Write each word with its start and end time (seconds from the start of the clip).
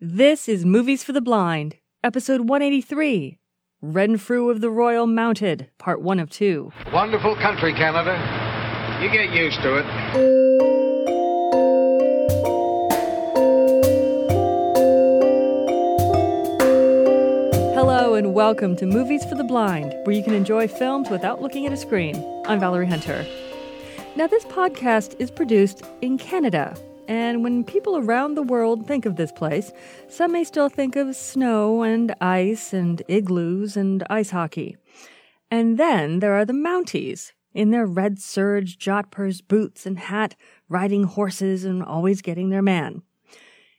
This 0.00 0.48
is 0.48 0.64
Movies 0.64 1.02
for 1.02 1.10
the 1.10 1.20
Blind, 1.20 1.74
episode 2.04 2.42
183 2.42 3.36
Renfrew 3.82 4.48
of 4.48 4.60
the 4.60 4.70
Royal 4.70 5.08
Mounted, 5.08 5.70
part 5.76 6.00
1 6.00 6.20
of 6.20 6.30
2. 6.30 6.70
Wonderful 6.92 7.34
country, 7.34 7.74
Canada. 7.74 8.12
You 9.02 9.10
get 9.10 9.34
used 9.34 9.60
to 9.60 9.78
it. 9.78 9.84
Hello, 17.74 18.14
and 18.14 18.32
welcome 18.32 18.76
to 18.76 18.86
Movies 18.86 19.24
for 19.24 19.34
the 19.34 19.42
Blind, 19.42 19.96
where 20.04 20.14
you 20.14 20.22
can 20.22 20.34
enjoy 20.34 20.68
films 20.68 21.10
without 21.10 21.42
looking 21.42 21.66
at 21.66 21.72
a 21.72 21.76
screen. 21.76 22.24
I'm 22.46 22.60
Valerie 22.60 22.86
Hunter. 22.86 23.26
Now, 24.14 24.28
this 24.28 24.44
podcast 24.44 25.16
is 25.18 25.32
produced 25.32 25.82
in 26.02 26.18
Canada, 26.18 26.76
and 27.08 27.42
when 27.42 27.64
people 27.64 27.96
around 27.96 28.34
the 28.34 28.42
world 28.42 28.86
think 28.86 29.06
of 29.06 29.16
this 29.16 29.32
place, 29.32 29.72
some 30.08 30.32
may 30.32 30.44
still 30.44 30.68
think 30.68 30.94
of 30.94 31.16
snow 31.16 31.82
and 31.82 32.14
ice 32.20 32.74
and 32.74 33.02
igloos 33.08 33.76
and 33.76 34.04
ice 34.10 34.30
hockey. 34.30 34.76
And 35.50 35.78
then 35.78 36.20
there 36.20 36.34
are 36.34 36.44
the 36.44 36.52
Mounties, 36.52 37.32
in 37.54 37.70
their 37.70 37.86
red 37.86 38.18
serge, 38.18 38.78
jodhpurs, 38.78 39.40
boots, 39.40 39.86
and 39.86 39.98
hat, 39.98 40.36
riding 40.68 41.04
horses 41.04 41.64
and 41.64 41.82
always 41.82 42.20
getting 42.20 42.50
their 42.50 42.62
man. 42.62 43.02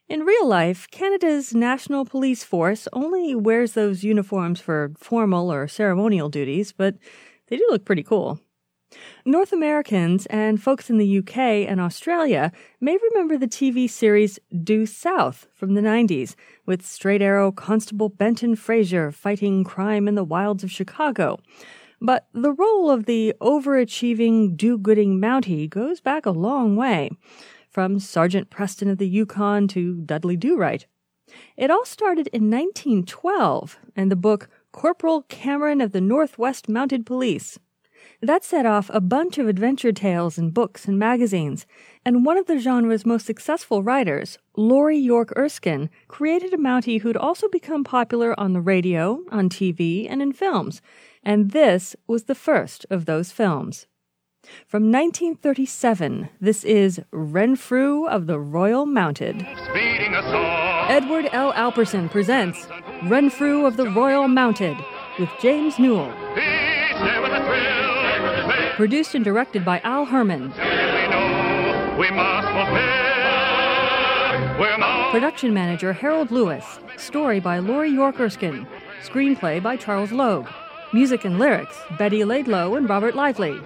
In 0.08 0.24
real 0.24 0.46
life, 0.46 0.88
Canada's 0.90 1.54
National 1.54 2.04
Police 2.04 2.42
Force 2.42 2.88
only 2.92 3.36
wears 3.36 3.74
those 3.74 4.02
uniforms 4.02 4.60
for 4.60 4.92
formal 4.98 5.52
or 5.52 5.68
ceremonial 5.68 6.28
duties, 6.28 6.72
but 6.72 6.96
they 7.46 7.56
do 7.56 7.66
look 7.70 7.84
pretty 7.84 8.02
cool. 8.02 8.40
North 9.24 9.52
Americans 9.52 10.26
and 10.26 10.60
folks 10.60 10.90
in 10.90 10.98
the 10.98 11.18
UK 11.18 11.38
and 11.68 11.80
Australia 11.80 12.52
may 12.80 12.98
remember 13.10 13.36
the 13.36 13.46
TV 13.46 13.88
series 13.88 14.38
Due 14.64 14.86
South 14.86 15.46
from 15.54 15.74
the 15.74 15.80
90s, 15.80 16.34
with 16.66 16.84
straight 16.84 17.22
arrow 17.22 17.52
Constable 17.52 18.08
Benton 18.08 18.56
Fraser 18.56 19.12
fighting 19.12 19.62
crime 19.62 20.08
in 20.08 20.14
the 20.14 20.24
wilds 20.24 20.64
of 20.64 20.70
Chicago. 20.70 21.38
But 22.00 22.28
the 22.32 22.52
role 22.52 22.90
of 22.90 23.04
the 23.04 23.34
overachieving, 23.40 24.56
do 24.56 24.78
gooding 24.78 25.20
Mountie 25.20 25.68
goes 25.68 26.00
back 26.00 26.24
a 26.24 26.30
long 26.30 26.74
way, 26.74 27.10
from 27.68 28.00
Sergeant 28.00 28.50
Preston 28.50 28.88
of 28.88 28.98
the 28.98 29.08
Yukon 29.08 29.68
to 29.68 30.00
Dudley 30.00 30.36
Do 30.36 30.56
Right. 30.56 30.86
It 31.56 31.70
all 31.70 31.84
started 31.84 32.26
in 32.28 32.50
1912 32.50 33.78
in 33.94 34.08
the 34.08 34.16
book 34.16 34.48
Corporal 34.72 35.22
Cameron 35.22 35.80
of 35.80 35.92
the 35.92 36.00
Northwest 36.00 36.68
Mounted 36.68 37.06
Police. 37.06 37.58
That 38.22 38.44
set 38.44 38.66
off 38.66 38.90
a 38.92 39.00
bunch 39.00 39.38
of 39.38 39.48
adventure 39.48 39.92
tales 39.92 40.36
in 40.36 40.50
books 40.50 40.86
and 40.86 40.98
magazines, 40.98 41.64
and 42.04 42.22
one 42.22 42.36
of 42.36 42.46
the 42.46 42.58
genre's 42.58 43.06
most 43.06 43.24
successful 43.24 43.82
writers, 43.82 44.36
Laurie 44.56 44.98
York 44.98 45.32
Erskine, 45.38 45.88
created 46.06 46.52
a 46.52 46.58
Mountie 46.58 47.00
who'd 47.00 47.16
also 47.16 47.48
become 47.48 47.82
popular 47.82 48.38
on 48.38 48.52
the 48.52 48.60
radio, 48.60 49.20
on 49.30 49.48
TV, 49.48 50.06
and 50.06 50.20
in 50.20 50.34
films, 50.34 50.82
and 51.22 51.52
this 51.52 51.96
was 52.06 52.24
the 52.24 52.34
first 52.34 52.84
of 52.90 53.06
those 53.06 53.32
films. 53.32 53.86
From 54.66 54.92
1937, 54.92 56.28
this 56.42 56.62
is 56.64 57.00
Renfrew 57.12 58.06
of 58.06 58.26
the 58.26 58.38
Royal 58.38 58.84
Mounted. 58.84 59.46
Speeding 59.70 60.14
us 60.14 60.26
on. 60.26 60.90
Edward 60.90 61.30
L. 61.32 61.54
Alperson 61.54 62.10
presents 62.10 62.66
Renfrew 63.04 63.64
of 63.64 63.78
the 63.78 63.88
Royal 63.88 64.28
Mounted 64.28 64.76
with 65.18 65.30
James 65.40 65.78
Newill. 65.78 66.12
Produced 68.80 69.14
and 69.14 69.22
directed 69.22 69.62
by 69.62 69.78
Al 69.80 70.06
Herman. 70.06 70.54
we 71.98 72.10
we 72.10 72.16
Production 75.10 75.52
manager 75.52 75.92
Harold 75.92 76.30
Lewis. 76.30 76.78
Story 76.96 77.40
by 77.40 77.58
Laurie 77.58 77.90
York 77.90 78.18
Erskine. 78.18 78.66
Screenplay 79.02 79.62
by 79.62 79.76
Charles 79.76 80.12
Logue. 80.12 80.48
Music 80.94 81.26
and 81.26 81.38
lyrics 81.38 81.76
Betty 81.98 82.24
Laidlaw 82.24 82.74
and 82.76 82.88
Robert 82.88 83.14
Lively. 83.14 83.60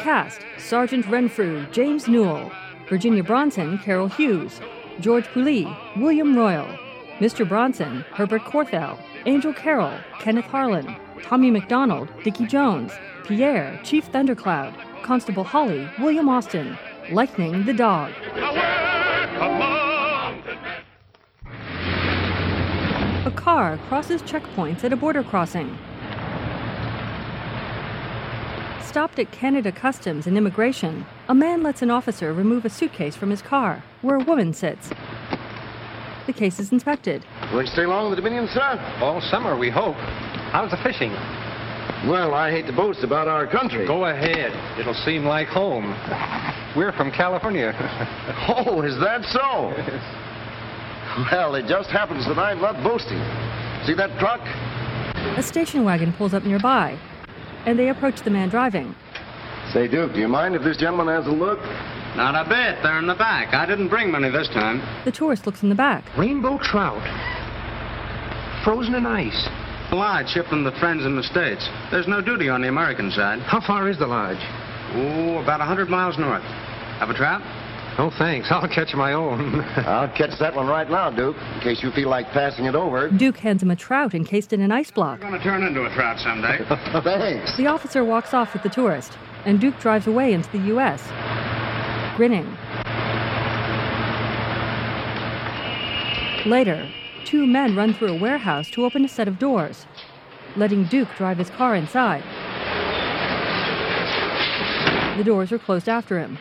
Cast 0.00 0.42
Sergeant 0.58 1.06
Renfrew, 1.06 1.64
James 1.72 2.06
Newill, 2.06 2.52
Virginia 2.90 3.24
Bronson, 3.24 3.78
Carol 3.78 4.08
Hughes, 4.08 4.60
George 5.00 5.24
Pouilly, 5.28 5.64
William 5.96 6.36
Royle, 6.36 6.68
Mr. 7.20 7.48
Bronson, 7.48 8.04
Herbert 8.12 8.42
Corthell, 8.42 8.98
Angel 9.24 9.54
Carroll, 9.54 9.96
Kenneth 10.18 10.44
Harlan, 10.44 10.94
Tommy 11.22 11.50
McDonald, 11.50 12.08
Dickie 12.22 12.46
Jones, 12.46 12.92
Pierre, 13.30 13.80
Chief 13.84 14.06
Thundercloud, 14.06 14.74
Constable 15.04 15.44
Holly, 15.44 15.88
William 16.00 16.28
Austin, 16.28 16.76
Lightning 17.12 17.64
the 17.64 17.72
Dog. 17.72 18.12
a 18.34 18.40
work 18.40 19.30
of 19.40 19.52
mounted 19.56 20.58
A 23.24 23.30
car 23.30 23.78
crosses 23.86 24.20
checkpoints 24.22 24.82
at 24.82 24.92
a 24.92 24.96
border 24.96 25.22
crossing. 25.22 25.78
Stopped 28.82 29.20
at 29.20 29.30
Canada 29.30 29.70
Customs 29.70 30.26
and 30.26 30.36
Immigration, 30.36 31.06
a 31.28 31.34
man 31.34 31.62
lets 31.62 31.82
an 31.82 31.90
officer 31.92 32.32
remove 32.32 32.64
a 32.64 32.68
suitcase 32.68 33.14
from 33.14 33.30
his 33.30 33.42
car, 33.42 33.84
where 34.02 34.16
a 34.16 34.24
woman 34.24 34.52
sits. 34.52 34.90
The 36.26 36.32
case 36.32 36.58
is 36.58 36.72
inspected. 36.72 37.24
Going 37.52 37.66
to 37.66 37.72
stay 37.72 37.86
long 37.86 38.06
in 38.06 38.10
the 38.10 38.16
Dominion, 38.16 38.48
sir? 38.52 38.98
All 39.00 39.20
summer, 39.20 39.56
we 39.56 39.70
hope. 39.70 39.94
How's 40.50 40.72
the 40.72 40.78
fishing? 40.78 41.12
Well, 42.08 42.32
I 42.32 42.50
hate 42.50 42.66
to 42.66 42.72
boast 42.72 43.04
about 43.04 43.28
our 43.28 43.46
country. 43.46 43.86
Go 43.86 44.06
ahead. 44.06 44.52
It'll 44.80 44.94
seem 44.94 45.24
like 45.24 45.48
home. 45.48 45.84
We're 46.74 46.92
from 46.92 47.10
California. 47.10 47.72
Oh, 48.48 48.82
is 48.82 48.98
that 49.00 49.22
so? 49.30 49.70
Well, 51.30 51.54
it 51.54 51.66
just 51.66 51.90
happens 51.90 52.26
that 52.26 52.38
I'm 52.38 52.60
not 52.60 52.82
boasting. 52.82 53.18
See 53.86 53.94
that 53.94 54.18
truck? 54.18 54.40
A 55.38 55.42
station 55.42 55.84
wagon 55.84 56.12
pulls 56.12 56.34
up 56.34 56.44
nearby, 56.44 56.98
and 57.66 57.78
they 57.78 57.88
approach 57.88 58.22
the 58.22 58.30
man 58.30 58.48
driving. 58.48 58.94
Say, 59.72 59.88
Duke, 59.88 60.14
do 60.14 60.20
you 60.20 60.28
mind 60.28 60.54
if 60.54 60.62
this 60.62 60.76
gentleman 60.78 61.08
has 61.08 61.26
a 61.26 61.30
look? 61.30 61.60
Not 62.16 62.34
a 62.34 62.48
bit. 62.48 62.82
They're 62.82 62.98
in 62.98 63.06
the 63.06 63.14
back. 63.14 63.54
I 63.54 63.66
didn't 63.66 63.88
bring 63.88 64.10
many 64.10 64.30
this 64.30 64.48
time. 64.48 64.80
The 65.04 65.12
tourist 65.12 65.46
looks 65.46 65.62
in 65.62 65.68
the 65.68 65.74
back. 65.74 66.04
Rainbow 66.18 66.58
trout. 66.58 67.02
Frozen 68.64 68.94
in 68.94 69.06
ice. 69.06 69.48
The 69.90 69.96
lodge 69.96 70.28
shipped 70.28 70.50
them 70.50 70.62
to 70.62 70.70
friends 70.78 71.04
in 71.04 71.16
the 71.16 71.22
States. 71.22 71.68
There's 71.90 72.06
no 72.06 72.20
duty 72.20 72.48
on 72.48 72.62
the 72.62 72.68
American 72.68 73.10
side. 73.10 73.40
How 73.40 73.60
far 73.60 73.90
is 73.90 73.98
the 73.98 74.06
lodge? 74.06 74.38
Oh, 74.94 75.38
about 75.42 75.58
a 75.58 75.66
100 75.66 75.88
miles 75.88 76.16
north. 76.16 76.44
Have 77.00 77.10
a 77.10 77.14
trap? 77.14 77.42
No, 77.98 78.08
thanks. 78.16 78.46
I'll 78.50 78.68
catch 78.68 78.94
my 78.94 79.14
own. 79.14 79.60
I'll 79.76 80.08
catch 80.16 80.38
that 80.38 80.54
one 80.54 80.68
right 80.68 80.88
now, 80.88 81.10
Duke, 81.10 81.34
in 81.56 81.60
case 81.60 81.82
you 81.82 81.90
feel 81.90 82.08
like 82.08 82.26
passing 82.26 82.66
it 82.66 82.76
over. 82.76 83.10
Duke 83.10 83.38
hands 83.38 83.64
him 83.64 83.72
a 83.72 83.76
trout 83.76 84.14
encased 84.14 84.52
in 84.52 84.60
an 84.60 84.70
ice 84.70 84.92
block. 84.92 85.20
Gonna 85.22 85.42
turn 85.42 85.64
into 85.64 85.84
a 85.84 85.92
trout 85.92 86.20
someday. 86.20 86.58
Thanks. 87.02 87.56
The 87.56 87.66
officer 87.66 88.04
walks 88.04 88.32
off 88.32 88.52
with 88.52 88.62
the 88.62 88.68
tourist, 88.68 89.18
and 89.44 89.60
Duke 89.60 89.78
drives 89.80 90.06
away 90.06 90.34
into 90.34 90.48
the 90.52 90.66
U.S., 90.68 91.02
grinning. 92.16 92.46
Later, 96.46 96.88
two 97.24 97.46
men 97.46 97.76
run 97.76 97.94
through 97.94 98.08
a 98.08 98.18
warehouse 98.18 98.70
to 98.70 98.84
open 98.84 99.04
a 99.04 99.08
set 99.08 99.28
of 99.28 99.38
doors, 99.38 99.86
letting 100.56 100.84
Duke 100.84 101.08
drive 101.16 101.38
his 101.38 101.50
car 101.50 101.74
inside. 101.74 102.22
The 105.18 105.24
doors 105.24 105.52
are 105.52 105.58
closed 105.58 105.88
after 105.88 106.18
him. 106.18 106.38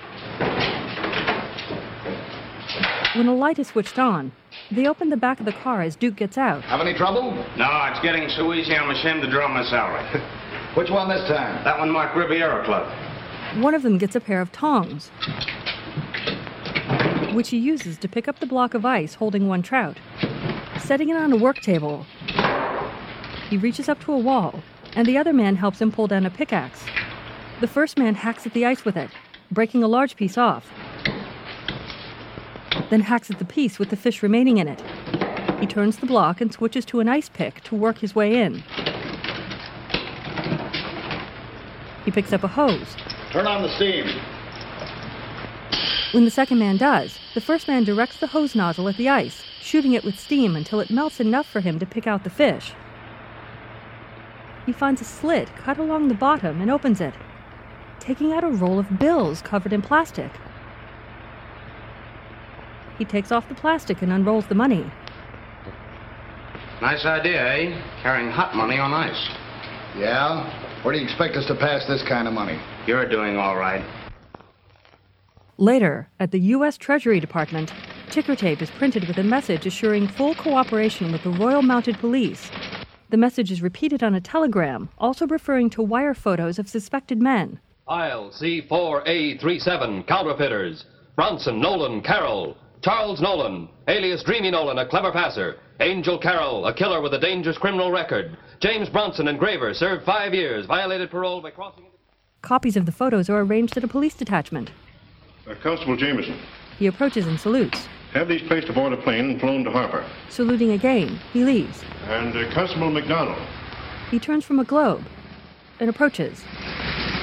When 3.15 3.27
a 3.27 3.35
light 3.35 3.59
is 3.59 3.67
switched 3.67 3.99
on, 3.99 4.31
they 4.71 4.87
open 4.87 5.09
the 5.09 5.17
back 5.17 5.39
of 5.39 5.45
the 5.45 5.51
car 5.51 5.81
as 5.81 5.95
Duke 5.95 6.15
gets 6.15 6.37
out. 6.37 6.63
Have 6.63 6.79
any 6.79 6.93
trouble? 6.93 7.31
no, 7.57 7.85
it's 7.91 7.99
getting 8.01 8.29
so 8.29 8.53
easy 8.53 8.75
I'm 8.75 8.89
ashamed 8.89 9.21
to 9.23 9.29
draw 9.29 9.47
my 9.47 9.63
salary. 9.63 10.05
Which 10.75 10.89
one 10.89 11.09
this 11.09 11.27
time? 11.27 11.63
That 11.63 11.79
one 11.79 11.89
marked 11.89 12.15
Riviera 12.15 12.63
Club. 12.63 12.87
One 13.61 13.73
of 13.73 13.81
them 13.81 13.97
gets 13.97 14.15
a 14.15 14.19
pair 14.19 14.41
of 14.41 14.51
tongs, 14.51 15.09
which 17.33 17.49
he 17.49 17.57
uses 17.57 17.97
to 17.97 18.07
pick 18.07 18.27
up 18.27 18.39
the 18.39 18.45
block 18.45 18.75
of 18.75 18.85
ice 18.85 19.15
holding 19.15 19.47
one 19.47 19.63
trout. 19.63 19.97
Setting 20.79 21.09
it 21.09 21.17
on 21.17 21.31
a 21.31 21.37
work 21.37 21.61
table, 21.61 22.05
he 23.49 23.57
reaches 23.57 23.87
up 23.87 23.99
to 24.05 24.11
a 24.11 24.17
wall, 24.17 24.61
and 24.95 25.07
the 25.07 25.17
other 25.17 25.33
man 25.33 25.55
helps 25.55 25.81
him 25.81 25.91
pull 25.91 26.07
down 26.07 26.25
a 26.25 26.29
pickaxe. 26.29 26.83
The 27.61 27.67
first 27.67 27.97
man 27.97 28.15
hacks 28.15 28.45
at 28.45 28.53
the 28.53 28.65
ice 28.65 28.85
with 28.85 28.97
it, 28.97 29.11
breaking 29.51 29.83
a 29.83 29.87
large 29.87 30.15
piece 30.15 30.37
off, 30.37 30.67
then 32.89 33.01
hacks 33.01 33.29
at 33.29 33.39
the 33.39 33.45
piece 33.45 33.77
with 33.77 33.89
the 33.89 33.95
fish 33.95 34.23
remaining 34.23 34.57
in 34.57 34.67
it. 34.67 34.81
He 35.59 35.67
turns 35.67 35.97
the 35.97 36.05
block 36.05 36.41
and 36.41 36.51
switches 36.51 36.85
to 36.85 36.99
an 36.99 37.09
ice 37.09 37.29
pick 37.29 37.61
to 37.65 37.75
work 37.75 37.99
his 37.99 38.15
way 38.15 38.41
in. 38.41 38.63
He 42.05 42.11
picks 42.11 42.33
up 42.33 42.43
a 42.43 42.47
hose, 42.47 42.95
Turn 43.31 43.45
on 43.45 43.61
the 43.61 43.69
steam. 43.75 44.07
When 46.13 46.25
the 46.25 46.31
second 46.31 46.57
man 46.57 46.77
does, 46.77 47.19
the 47.35 47.41
first 47.41 47.67
man 47.67 47.83
directs 47.83 48.17
the 48.17 48.27
hose 48.27 48.55
nozzle 48.55 48.89
at 48.89 48.97
the 48.97 49.07
ice, 49.07 49.43
shooting 49.61 49.93
it 49.93 50.03
with 50.03 50.19
steam 50.19 50.55
until 50.55 50.79
it 50.79 50.89
melts 50.89 51.19
enough 51.19 51.47
for 51.47 51.59
him 51.59 51.79
to 51.79 51.85
pick 51.85 52.07
out 52.07 52.23
the 52.23 52.29
fish. 52.29 52.73
He 54.65 54.71
finds 54.71 55.01
a 55.01 55.05
slit 55.05 55.49
cut 55.55 55.77
along 55.77 56.07
the 56.07 56.13
bottom 56.13 56.61
and 56.61 56.69
opens 56.69 57.01
it, 57.01 57.13
taking 57.99 58.31
out 58.33 58.43
a 58.43 58.49
roll 58.49 58.79
of 58.79 58.99
bills 58.99 59.41
covered 59.41 59.73
in 59.73 59.81
plastic. 59.81 60.31
He 62.97 63.05
takes 63.05 63.31
off 63.31 63.47
the 63.47 63.55
plastic 63.55 64.01
and 64.01 64.11
unrolls 64.11 64.47
the 64.47 64.55
money. 64.55 64.91
Nice 66.81 67.05
idea, 67.05 67.41
eh? 67.41 67.81
Carrying 68.01 68.29
hot 68.29 68.55
money 68.55 68.77
on 68.77 68.93
ice. 68.93 69.29
Yeah? 69.97 70.83
Where 70.83 70.93
do 70.93 70.99
you 70.99 71.05
expect 71.05 71.35
us 71.35 71.45
to 71.47 71.55
pass 71.55 71.85
this 71.87 72.03
kind 72.07 72.27
of 72.27 72.33
money? 72.33 72.59
You're 72.87 73.07
doing 73.07 73.37
all 73.37 73.57
right. 73.57 73.83
Later, 75.57 76.07
at 76.21 76.31
the 76.31 76.39
U.S. 76.55 76.77
Treasury 76.77 77.19
Department, 77.19 77.73
ticker 78.09 78.35
tape 78.35 78.61
is 78.61 78.71
printed 78.71 79.07
with 79.07 79.17
a 79.19 79.23
message 79.23 79.65
assuring 79.65 80.07
full 80.07 80.33
cooperation 80.35 81.11
with 81.11 81.23
the 81.23 81.29
Royal 81.29 81.61
Mounted 81.61 81.97
Police. 81.99 82.49
The 83.09 83.17
message 83.17 83.51
is 83.51 83.61
repeated 83.61 84.03
on 84.03 84.15
a 84.15 84.21
telegram, 84.21 84.89
also 84.97 85.27
referring 85.27 85.69
to 85.71 85.81
wire 85.81 86.13
photos 86.13 86.59
of 86.59 86.67
suspected 86.67 87.21
men. 87.21 87.59
Aisle 87.87 88.31
C4A37, 88.31 90.07
counterfeiters. 90.07 90.85
Bronson, 91.15 91.59
Nolan, 91.59 92.01
Carroll. 92.01 92.55
Charles 92.81 93.19
Nolan, 93.21 93.67
alias 93.87 94.23
Dreamy 94.23 94.51
Nolan, 94.51 94.77
a 94.77 94.87
clever 94.87 95.11
passer. 95.11 95.57
Angel 95.79 96.17
Carroll, 96.19 96.65
a 96.67 96.73
killer 96.73 97.01
with 97.01 97.13
a 97.13 97.19
dangerous 97.19 97.57
criminal 97.57 97.91
record. 97.91 98.37
James 98.59 98.89
Bronson, 98.89 99.27
engraver, 99.27 99.73
served 99.73 100.05
five 100.05 100.33
years, 100.33 100.65
violated 100.65 101.09
parole 101.11 101.41
by 101.41 101.51
crossing. 101.51 101.85
Copies 102.41 102.77
of 102.77 102.85
the 102.85 102.91
photos 102.91 103.29
are 103.29 103.41
arranged 103.41 103.75
at 103.77 103.83
a 103.83 103.87
police 103.87 104.13
detachment. 104.13 104.71
Uh, 105.49 105.55
Constable 105.61 105.97
Jameson, 105.97 106.39
He 106.77 106.87
approaches 106.87 107.27
and 107.27 107.39
salutes. 107.39 107.87
Have 108.13 108.27
these 108.27 108.41
placed 108.43 108.69
aboard 108.69 108.93
a 108.93 108.97
plane 108.97 109.31
and 109.31 109.39
flown 109.39 109.63
to 109.63 109.71
Harper. 109.71 110.05
Saluting 110.29 110.71
again, 110.71 111.19
he 111.31 111.43
leaves. 111.43 111.83
And 112.07 112.35
uh, 112.35 112.51
Constable 112.53 112.89
McDonald. 112.89 113.39
He 114.09 114.19
turns 114.19 114.43
from 114.43 114.59
a 114.59 114.63
globe 114.63 115.03
and 115.79 115.89
approaches. 115.89 116.43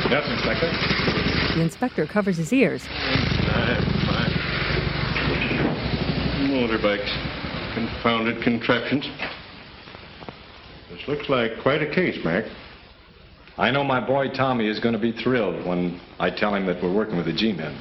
Yes, 0.08 0.28
Inspector. 0.30 0.70
The 1.56 1.62
inspector 1.62 2.06
covers 2.06 2.36
his 2.36 2.52
ears. 2.52 2.86
Fine, 2.86 3.82
fine. 4.06 4.32
Motorbikes. 6.50 7.74
Confounded 7.74 8.42
contraptions. 8.42 9.08
This 10.90 11.08
looks 11.08 11.28
like 11.28 11.58
quite 11.62 11.82
a 11.82 11.92
case, 11.92 12.22
Mac. 12.24 12.44
I 13.58 13.70
know 13.70 13.82
my 13.82 14.06
boy 14.06 14.28
Tommy 14.28 14.68
is 14.68 14.78
going 14.78 14.92
to 14.92 14.98
be 14.98 15.12
thrilled 15.12 15.66
when 15.66 15.98
I 16.18 16.30
tell 16.30 16.54
him 16.54 16.66
that 16.66 16.82
we're 16.82 16.92
working 16.92 17.16
with 17.16 17.26
the 17.26 17.32
G-men. 17.32 17.78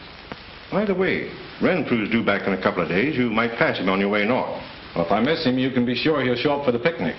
By 0.75 0.83
the 0.83 0.93
way, 0.93 1.31
Renfrew's 1.61 2.11
due 2.11 2.21
back 2.21 2.45
in 2.45 2.51
a 2.51 2.61
couple 2.61 2.83
of 2.83 2.89
days. 2.89 3.15
You 3.15 3.29
might 3.29 3.57
pass 3.57 3.77
him 3.77 3.87
on 3.87 4.01
your 4.01 4.09
way 4.09 4.25
north. 4.25 4.61
Well, 4.93 5.05
if 5.05 5.11
I 5.13 5.21
miss 5.21 5.45
him, 5.45 5.57
you 5.57 5.71
can 5.71 5.85
be 5.85 5.95
sure 5.95 6.21
he'll 6.21 6.35
show 6.35 6.59
up 6.59 6.65
for 6.65 6.73
the 6.73 6.79
picnic. 6.79 7.15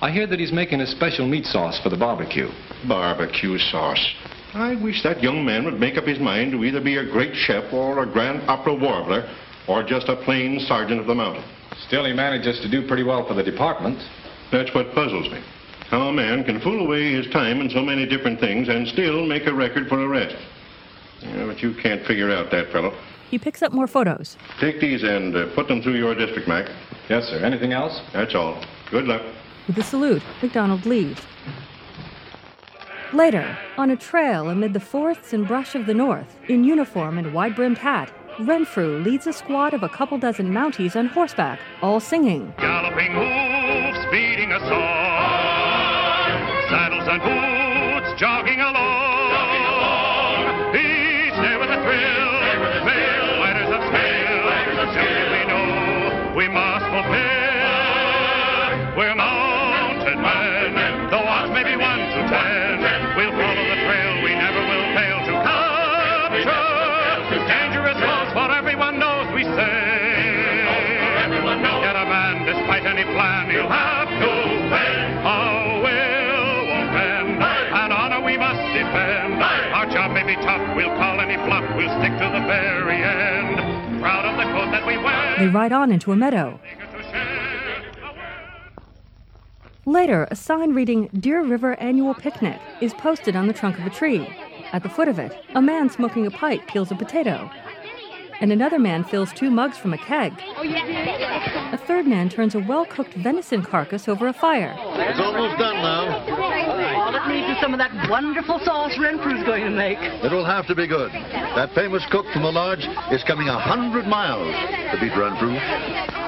I 0.00 0.10
hear 0.10 0.26
that 0.26 0.40
he's 0.40 0.50
making 0.50 0.80
a 0.80 0.86
special 0.86 1.28
meat 1.28 1.44
sauce 1.44 1.78
for 1.82 1.90
the 1.90 1.98
barbecue. 1.98 2.48
Barbecue 2.88 3.58
sauce. 3.58 4.02
I 4.54 4.82
wish 4.82 5.02
that 5.02 5.22
young 5.22 5.44
man 5.44 5.66
would 5.66 5.78
make 5.78 5.98
up 5.98 6.04
his 6.04 6.18
mind 6.18 6.52
to 6.52 6.64
either 6.64 6.80
be 6.80 6.96
a 6.96 7.04
great 7.04 7.34
chef 7.34 7.70
or 7.70 8.02
a 8.02 8.10
grand 8.10 8.48
opera 8.48 8.74
warbler 8.74 9.28
or 9.68 9.82
just 9.82 10.08
a 10.08 10.16
plain 10.16 10.58
sergeant 10.60 11.00
of 11.02 11.06
the 11.06 11.14
mountain. 11.14 11.44
Still, 11.86 12.06
he 12.06 12.14
manages 12.14 12.60
to 12.60 12.70
do 12.70 12.88
pretty 12.88 13.02
well 13.02 13.28
for 13.28 13.34
the 13.34 13.44
department. 13.44 13.98
That's 14.50 14.74
what 14.74 14.94
puzzles 14.94 15.30
me. 15.30 15.44
How 15.90 16.08
a 16.08 16.12
man 16.14 16.44
can 16.44 16.62
fool 16.62 16.86
away 16.86 17.12
his 17.12 17.28
time 17.30 17.60
in 17.60 17.68
so 17.68 17.82
many 17.82 18.06
different 18.06 18.40
things 18.40 18.70
and 18.70 18.88
still 18.88 19.26
make 19.26 19.46
a 19.46 19.52
record 19.52 19.86
for 19.86 20.00
arrest. 20.00 20.36
Yeah, 21.20 21.46
but 21.46 21.62
you 21.62 21.74
can't 21.74 22.04
figure 22.06 22.30
out 22.30 22.50
that 22.50 22.72
fellow. 22.72 22.94
He 23.30 23.38
picks 23.38 23.62
up 23.62 23.72
more 23.72 23.86
photos. 23.86 24.36
Take 24.58 24.80
these 24.80 25.02
and 25.02 25.36
uh, 25.36 25.46
put 25.54 25.68
them 25.68 25.82
through 25.82 25.94
your 25.96 26.14
district, 26.14 26.48
Mac. 26.48 26.68
Yes, 27.08 27.28
sir. 27.28 27.38
Anything 27.44 27.72
else? 27.72 28.00
That's 28.12 28.34
all. 28.34 28.64
Good 28.90 29.06
luck. 29.06 29.22
With 29.66 29.78
a 29.78 29.82
salute, 29.82 30.22
McDonald 30.42 30.84
leaves. 30.84 31.20
Later, 33.12 33.58
on 33.76 33.90
a 33.90 33.96
trail 33.96 34.48
amid 34.50 34.72
the 34.72 34.80
forests 34.80 35.32
and 35.32 35.46
brush 35.46 35.74
of 35.74 35.86
the 35.86 35.94
north, 35.94 36.36
in 36.48 36.64
uniform 36.64 37.18
and 37.18 37.32
wide 37.34 37.56
brimmed 37.56 37.78
hat, 37.78 38.12
Renfrew 38.40 39.02
leads 39.02 39.26
a 39.26 39.32
squad 39.32 39.74
of 39.74 39.82
a 39.82 39.88
couple 39.88 40.16
dozen 40.18 40.50
Mounties 40.52 40.96
on 40.96 41.06
horseback, 41.06 41.60
all 41.82 42.00
singing. 42.00 42.54
Galloping 42.58 43.12
hooves, 43.12 44.06
beating 44.10 44.52
a 44.52 44.60
song. 44.60 44.70
Saddles 46.68 47.08
and 47.08 47.22
boots, 47.22 47.59
we'll 81.76 81.88
stick 82.00 82.12
to 82.12 82.30
the 82.32 82.44
very 82.46 83.02
end. 83.02 84.00
Proud 84.00 84.24
of 84.24 84.36
the 84.36 84.44
coat 84.52 84.70
that 84.70 84.86
we 84.86 84.96
wear. 84.96 85.38
They 85.38 85.48
ride 85.48 85.72
on 85.72 85.90
into 85.92 86.12
a 86.12 86.16
meadow. 86.16 86.58
eager 86.70 86.86
to 86.86 87.02
share 87.02 87.82
a 88.02 88.12
world. 88.12 88.86
Later, 89.86 90.28
a 90.30 90.36
sign 90.36 90.74
reading 90.74 91.08
Deer 91.08 91.42
River 91.42 91.74
Annual 91.80 92.14
Picnic 92.14 92.60
is 92.80 92.94
posted 92.94 93.36
on 93.36 93.46
the 93.46 93.52
trunk 93.52 93.78
of 93.78 93.86
a 93.86 93.90
tree. 93.90 94.28
At 94.72 94.82
the 94.82 94.88
foot 94.88 95.08
of 95.08 95.18
it, 95.18 95.36
a 95.54 95.62
man 95.62 95.90
smoking 95.90 96.26
a 96.26 96.30
pipe 96.30 96.66
peels 96.68 96.90
a 96.92 96.94
potato. 96.94 97.50
And 98.40 98.52
another 98.52 98.78
man 98.78 99.04
fills 99.04 99.32
two 99.34 99.50
mugs 99.50 99.76
from 99.76 99.92
a 99.92 99.98
keg. 99.98 100.32
A 101.72 101.76
third 101.76 102.06
man 102.06 102.30
turns 102.30 102.54
a 102.54 102.60
well 102.60 102.86
cooked 102.86 103.12
venison 103.14 103.62
carcass 103.62 104.08
over 104.08 104.28
a 104.28 104.32
fire. 104.32 104.74
It's 104.78 105.20
almost 105.20 105.58
done 105.58 105.76
now. 105.76 106.24
All 106.96 107.14
it 107.14 107.28
needs 107.28 107.48
is 107.50 107.60
some 107.60 107.74
of 107.74 107.78
that 107.78 108.08
wonderful 108.08 108.58
sauce 108.64 108.96
Renfrew's 108.98 109.44
going 109.44 109.64
to 109.64 109.70
make. 109.70 109.98
It 110.00 110.32
will 110.32 110.46
have 110.46 110.66
to 110.68 110.74
be 110.74 110.86
good. 110.86 111.12
That 111.12 111.74
famous 111.74 112.02
cook 112.10 112.24
from 112.32 112.42
the 112.42 112.50
lodge 112.50 112.86
is 113.12 113.22
coming 113.24 113.48
a 113.48 113.58
hundred 113.58 114.06
miles 114.06 114.48
to 114.92 114.96
beat 114.98 115.12
Renfrew. 115.12 115.58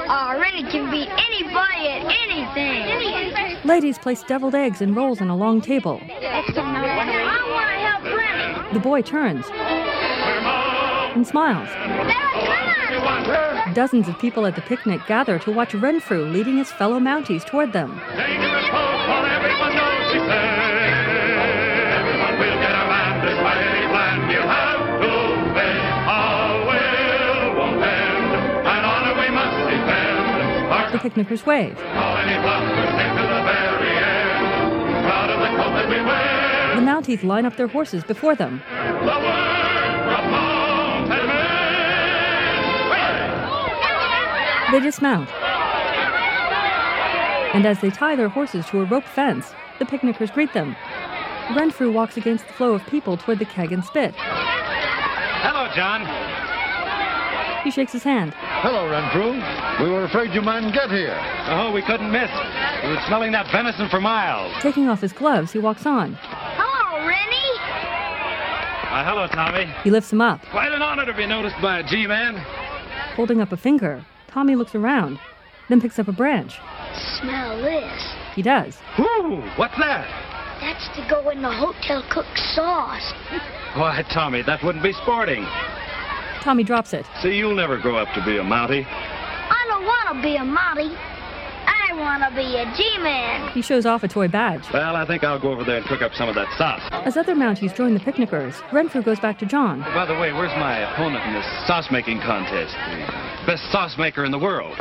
Oh, 0.08 0.38
Rennie 0.38 0.70
can 0.70 0.90
beat 0.90 1.08
anybody 1.08 1.88
at 1.88 2.04
anything. 2.28 3.66
Ladies 3.66 3.96
place 3.96 4.22
deviled 4.22 4.54
eggs 4.54 4.82
and 4.82 4.94
rolls 4.94 5.22
on 5.22 5.30
a 5.30 5.36
long 5.36 5.62
table. 5.62 5.98
I 6.02 6.44
want 6.58 6.76
to 6.76 7.80
help 7.80 8.04
Rennie. 8.04 8.74
The 8.74 8.80
boy 8.80 9.00
turns 9.00 9.46
and 11.14 11.26
smiles. 11.26 11.68
Dozens 13.74 14.08
of 14.08 14.18
people 14.18 14.46
at 14.46 14.54
the 14.54 14.62
picnic 14.62 15.00
gather 15.06 15.38
to 15.40 15.50
watch 15.50 15.74
Renfrew 15.74 16.24
leading 16.26 16.56
his 16.56 16.70
fellow 16.70 16.98
Mounties 16.98 17.44
toward 17.44 17.72
them. 17.72 18.00
The 30.92 30.98
picnickers 30.98 31.46
wave. 31.46 31.76
The 36.76 36.82
Mounties 36.82 37.24
line 37.24 37.46
up 37.46 37.56
their 37.56 37.66
horses 37.66 38.04
before 38.04 38.34
them. 38.34 38.60
They 44.72 44.80
dismount. 44.80 45.28
And 47.54 47.66
as 47.66 47.80
they 47.80 47.90
tie 47.90 48.16
their 48.16 48.30
horses 48.30 48.64
to 48.66 48.80
a 48.80 48.84
rope 48.84 49.04
fence, 49.04 49.52
the 49.78 49.84
picnickers 49.84 50.30
greet 50.30 50.54
them. 50.54 50.74
Renfrew 51.54 51.92
walks 51.92 52.16
against 52.16 52.46
the 52.46 52.54
flow 52.54 52.72
of 52.72 52.86
people 52.86 53.18
toward 53.18 53.38
the 53.38 53.44
keg 53.44 53.72
and 53.72 53.84
spit. 53.84 54.14
Hello, 54.16 55.68
John. 55.74 56.06
He 57.62 57.70
shakes 57.70 57.92
his 57.92 58.02
hand. 58.02 58.32
Hello, 58.34 58.88
Renfrew. 58.88 59.32
We 59.84 59.92
were 59.92 60.04
afraid 60.04 60.32
you 60.32 60.40
mightn't 60.40 60.72
get 60.72 60.90
here. 60.90 61.16
Oh, 61.48 61.70
we 61.72 61.82
couldn't 61.82 62.10
miss. 62.10 62.30
We 62.82 62.88
were 62.88 63.02
smelling 63.06 63.32
that 63.32 63.52
venison 63.52 63.88
for 63.90 64.00
miles. 64.00 64.54
Taking 64.62 64.88
off 64.88 65.02
his 65.02 65.12
gloves, 65.12 65.52
he 65.52 65.58
walks 65.58 65.84
on. 65.84 66.16
Hello, 68.92 69.00
Uh, 69.00 69.04
hello, 69.04 69.26
Tommy. 69.26 69.72
He 69.84 69.90
lifts 69.90 70.12
him 70.12 70.20
up. 70.20 70.38
Quite 70.50 70.70
an 70.70 70.82
honor 70.82 71.06
to 71.06 71.14
be 71.14 71.26
noticed 71.26 71.56
by 71.62 71.78
a 71.78 71.82
G-man. 71.82 72.36
Holding 73.16 73.40
up 73.40 73.50
a 73.50 73.56
finger, 73.56 74.04
Tommy 74.28 74.54
looks 74.54 74.74
around, 74.74 75.18
then 75.70 75.80
picks 75.80 75.98
up 75.98 76.08
a 76.08 76.12
branch. 76.12 76.58
Smell 77.18 77.56
this. 77.62 78.14
He 78.34 78.42
does. 78.42 78.76
Ooh, 78.98 79.40
what's 79.56 79.76
that? 79.78 80.04
That's 80.60 80.88
to 80.96 81.06
go 81.08 81.30
in 81.30 81.40
the 81.40 81.50
hotel 81.50 82.04
cook's 82.12 82.54
sauce. 82.54 83.14
Why, 83.76 84.04
Tommy, 84.12 84.42
that 84.42 84.62
wouldn't 84.62 84.84
be 84.84 84.92
sporting. 84.92 85.46
Tommy 86.42 86.62
drops 86.62 86.92
it. 86.92 87.06
See, 87.22 87.30
you'll 87.34 87.54
never 87.54 87.78
grow 87.78 87.96
up 87.96 88.12
to 88.14 88.22
be 88.26 88.36
a 88.36 88.42
Mountie. 88.42 88.84
I 88.86 89.64
don't 89.68 89.86
want 89.86 90.16
to 90.16 90.22
be 90.22 90.36
a 90.36 90.40
Mountie. 90.44 90.94
I 91.92 92.00
want 92.00 92.22
to 92.24 92.34
be 92.34 92.56
a 92.56 92.64
G-Man. 92.74 93.52
He 93.52 93.60
shows 93.60 93.84
off 93.84 94.02
a 94.02 94.08
toy 94.08 94.26
badge. 94.26 94.64
Well, 94.72 94.96
I 94.96 95.04
think 95.06 95.24
I'll 95.24 95.38
go 95.38 95.52
over 95.52 95.62
there 95.62 95.76
and 95.76 95.84
cook 95.84 96.00
up 96.00 96.14
some 96.14 96.26
of 96.26 96.34
that 96.36 96.48
sauce. 96.56 96.80
As 97.04 97.18
other 97.18 97.34
Mounties 97.34 97.76
join 97.76 97.92
the 97.92 98.00
picnickers, 98.00 98.54
Renfrew 98.72 99.02
goes 99.02 99.20
back 99.20 99.38
to 99.40 99.46
John. 99.46 99.80
By 99.92 100.06
the 100.06 100.14
way, 100.14 100.32
where's 100.32 100.56
my 100.56 100.90
opponent 100.90 101.22
in 101.28 101.34
this 101.34 101.44
sauce-making 101.66 102.20
contest? 102.20 102.72
The 103.44 103.46
best 103.46 103.70
sauce 103.70 103.98
maker 103.98 104.24
in 104.24 104.30
the 104.32 104.38
world. 104.38 104.74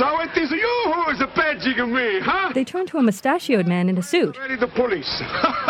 So 0.00 0.08
it 0.22 0.30
is 0.34 0.50
you 0.50 0.92
who 0.94 1.10
is 1.12 1.20
patching 1.34 1.92
me, 1.92 2.20
huh? 2.24 2.52
They 2.54 2.64
turn 2.64 2.86
to 2.86 2.96
a 2.96 3.02
mustachioed 3.02 3.66
man 3.66 3.90
in 3.90 3.98
a 3.98 4.02
suit. 4.02 4.38
Ready 4.38 4.56
the 4.56 4.68
police. 4.68 5.22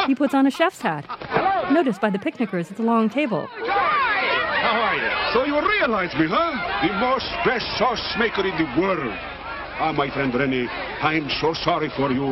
He 0.06 0.14
puts 0.14 0.34
on 0.34 0.46
a 0.46 0.52
chef's 0.52 0.80
hat, 0.80 1.04
Hello. 1.08 1.68
noticed 1.74 2.00
by 2.00 2.10
the 2.10 2.18
picnickers 2.20 2.70
at 2.70 2.76
the 2.76 2.84
long 2.84 3.10
table. 3.10 3.48
How 3.66 4.78
are 4.86 4.94
you? 4.94 5.10
So 5.34 5.44
you 5.44 5.68
realize 5.68 6.14
me, 6.14 6.26
huh? 6.30 6.86
The 6.86 6.94
most 7.00 7.26
best 7.44 7.66
sauce 7.76 8.14
maker 8.20 8.46
in 8.46 8.54
the 8.56 8.80
world. 8.80 9.35
Ah, 9.78 9.92
my 9.92 10.08
friend 10.10 10.32
Rennie, 10.34 10.66
I'm 11.02 11.28
so 11.40 11.52
sorry 11.52 11.90
for 11.96 12.10
you. 12.10 12.24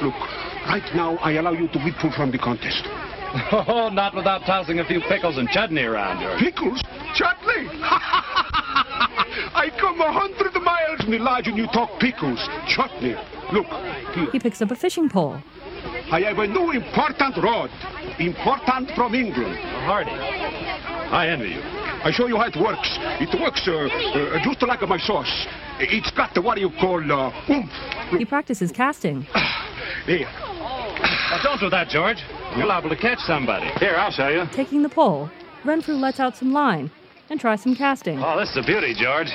Look, 0.00 0.14
right 0.70 0.86
now 0.94 1.16
I 1.18 1.32
allow 1.32 1.50
you 1.52 1.66
to 1.68 1.78
withdraw 1.84 2.14
from 2.14 2.30
the 2.30 2.38
contest. 2.38 2.86
Oh, 3.50 3.88
not 3.92 4.14
without 4.14 4.42
tossing 4.46 4.78
a 4.78 4.84
few 4.84 5.00
pickles 5.08 5.38
and 5.38 5.48
chutney 5.48 5.82
around, 5.82 6.22
George. 6.22 6.38
Pickles? 6.38 6.80
Chutney? 7.16 7.66
I 9.58 9.70
come 9.80 10.00
a 10.00 10.12
hundred 10.12 10.54
miles 10.62 11.00
from 11.00 11.10
the 11.10 11.18
lodge 11.18 11.48
and 11.48 11.56
you 11.58 11.66
talk 11.66 11.98
pickles. 11.98 12.38
Chutney. 12.68 13.16
Look, 13.52 13.66
here. 14.14 14.30
He 14.30 14.38
picks 14.38 14.62
up 14.62 14.70
a 14.70 14.76
fishing 14.76 15.08
pole. 15.08 15.42
I 16.12 16.20
have 16.20 16.38
a 16.38 16.46
new 16.46 16.70
important 16.70 17.36
rod. 17.42 17.70
Important 18.20 18.92
from 18.94 19.16
England. 19.16 19.58
Hardy, 19.82 20.12
I 20.12 21.26
envy 21.30 21.48
you. 21.58 21.83
I 22.04 22.10
show 22.10 22.26
you 22.26 22.36
how 22.36 22.44
it 22.44 22.56
works. 22.60 22.98
It 23.18 23.40
works 23.40 23.62
uh, 23.66 23.72
uh, 23.72 24.38
just 24.44 24.60
like 24.62 24.82
my 24.82 24.98
sauce. 24.98 25.46
It's 25.80 26.10
got 26.10 26.34
the, 26.34 26.42
what 26.42 26.56
do 26.56 26.60
you 26.60 26.70
call, 26.78 27.00
uh, 27.00 27.32
oomph. 27.48 27.70
He 28.18 28.26
practices 28.26 28.70
casting. 28.70 29.22
Here. 30.06 30.28
Now, 30.28 31.40
don't 31.42 31.58
do 31.58 31.70
that, 31.70 31.88
George. 31.88 32.18
You're 32.58 32.66
liable 32.66 32.90
to 32.90 32.96
catch 32.96 33.20
somebody. 33.20 33.70
Here, 33.80 33.96
I'll 33.96 34.10
show 34.10 34.28
you. 34.28 34.44
Taking 34.52 34.82
the 34.82 34.90
pole, 34.90 35.30
Renfrew 35.64 35.94
lets 35.94 36.20
out 36.20 36.36
some 36.36 36.52
line 36.52 36.90
and 37.30 37.40
tries 37.40 37.62
some 37.62 37.74
casting. 37.74 38.22
Oh, 38.22 38.38
this 38.38 38.50
is 38.50 38.58
a 38.58 38.62
beauty, 38.62 38.94
George. 38.94 39.28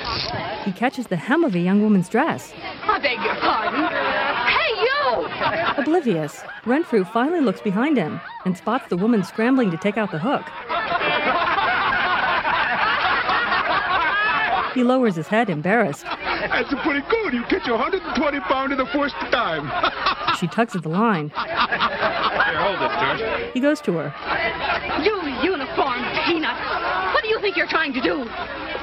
He 0.64 0.70
catches 0.72 1.08
the 1.08 1.16
hem 1.16 1.42
of 1.42 1.56
a 1.56 1.58
young 1.58 1.82
woman's 1.82 2.08
dress. 2.08 2.52
I 2.54 3.00
beg 3.00 3.18
your 3.18 3.34
pardon. 3.34 3.82
Hey, 4.46 4.70
you! 4.80 5.82
Oblivious, 5.82 6.42
Renfrew 6.64 7.04
finally 7.04 7.40
looks 7.40 7.60
behind 7.60 7.96
him 7.96 8.20
and 8.44 8.56
spots 8.56 8.88
the 8.88 8.96
woman 8.96 9.24
scrambling 9.24 9.72
to 9.72 9.76
take 9.76 9.96
out 9.96 10.12
the 10.12 10.20
hook. 10.20 10.44
He 14.74 14.84
lowers 14.84 15.16
his 15.16 15.26
head, 15.26 15.50
embarrassed. 15.50 16.04
That's 16.04 16.72
pretty 16.82 17.02
good. 17.08 17.34
You 17.34 17.42
catch 17.44 17.68
a 17.68 17.72
120 17.72 18.40
pounder 18.40 18.76
the 18.76 18.86
first 18.86 19.14
time. 19.30 19.70
She 20.38 20.46
tugs 20.46 20.74
at 20.74 20.82
the 20.84 20.88
line. 20.88 21.28
Here, 21.28 22.56
hold 22.56 22.78
this, 22.80 22.96
George. 23.02 23.52
He 23.52 23.60
goes 23.60 23.80
to 23.82 23.92
her. 23.98 24.14
You 25.04 25.20
uniform 25.42 26.00
peanut. 26.24 26.56
What 27.12 27.22
do 27.22 27.28
you 27.28 27.40
think 27.40 27.56
you're 27.56 27.66
trying 27.66 27.92
to 27.92 28.00
do? 28.00 28.24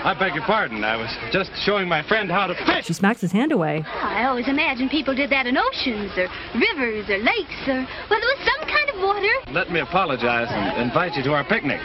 I 0.04 0.14
beg 0.20 0.36
your 0.36 0.44
pardon. 0.44 0.84
I 0.84 0.96
was 0.98 1.10
just 1.32 1.50
showing 1.66 1.88
my 1.88 2.04
friend 2.04 2.30
how 2.30 2.46
to 2.48 2.54
fish. 2.66 2.86
She 2.86 2.94
smacks 2.94 3.22
his 3.22 3.32
hand 3.32 3.52
away. 3.52 3.84
I 3.88 4.26
always 4.26 4.48
imagined 4.48 4.92
people 4.92 5.16
did 5.16 5.32
that 5.32 5.48
in 5.48 5.58
oceans 5.58 6.12
or 6.18 6.28
rivers 6.54 7.10
or 7.10 7.18
lakes 7.18 7.58
or, 7.68 7.88
well, 8.10 8.20
there 8.20 8.32
was 8.38 8.46
some 8.46 8.70
kind 8.70 8.90
of 8.94 9.02
water. 9.02 9.52
Let 9.52 9.72
me 9.72 9.80
apologize 9.80 10.50
and 10.52 10.82
invite 10.82 11.16
you 11.16 11.24
to 11.24 11.34
our 11.34 11.44
picnic. 11.46 11.82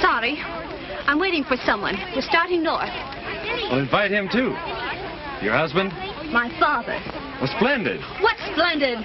Sorry. 0.00 0.38
I'm 1.06 1.18
waiting 1.18 1.44
for 1.44 1.56
someone. 1.64 1.96
We're 2.14 2.22
starting 2.22 2.62
north. 2.62 2.90
We'll 3.70 3.80
invite 3.80 4.10
him 4.10 4.28
too. 4.30 4.54
Your 5.42 5.54
husband? 5.54 5.92
My 6.32 6.48
father. 6.60 6.98
Well, 7.40 7.50
splendid. 7.56 8.00
What 8.20 8.36
splendid? 8.52 8.98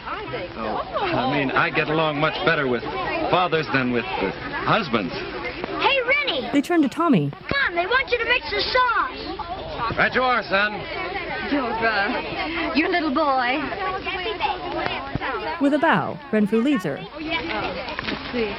Oh, 0.56 0.86
I 1.02 1.38
mean, 1.38 1.52
I 1.52 1.70
get 1.70 1.90
along 1.90 2.20
much 2.20 2.36
better 2.46 2.68
with 2.68 2.84
fathers 3.32 3.66
than 3.74 3.92
with, 3.92 4.06
with 4.22 4.34
husbands. 4.64 5.14
Hey, 5.14 5.98
Rennie. 6.06 6.48
They 6.54 6.62
turn 6.62 6.82
to 6.84 6.90
Tommy. 6.90 7.32
Come 7.32 7.62
on, 7.68 7.76
they 7.76 7.88
want 7.88 8.12
you 8.12 8.20
to 8.20 8.26
mix 8.26 8.50
the 8.52 8.62
sauce. 8.62 9.98
Right 9.98 10.14
you 10.14 10.22
are, 10.22 10.44
son. 10.44 10.74
You're, 11.52 11.64
uh, 11.64 12.76
your 12.76 12.90
little 12.90 13.14
boy. 13.14 13.58
With 15.60 15.74
a 15.74 15.80
bow, 15.80 16.20
Renfrew 16.32 16.62
leaves 16.62 16.84
her. 16.84 17.00
Let's 17.20 18.32
see. 18.32 18.56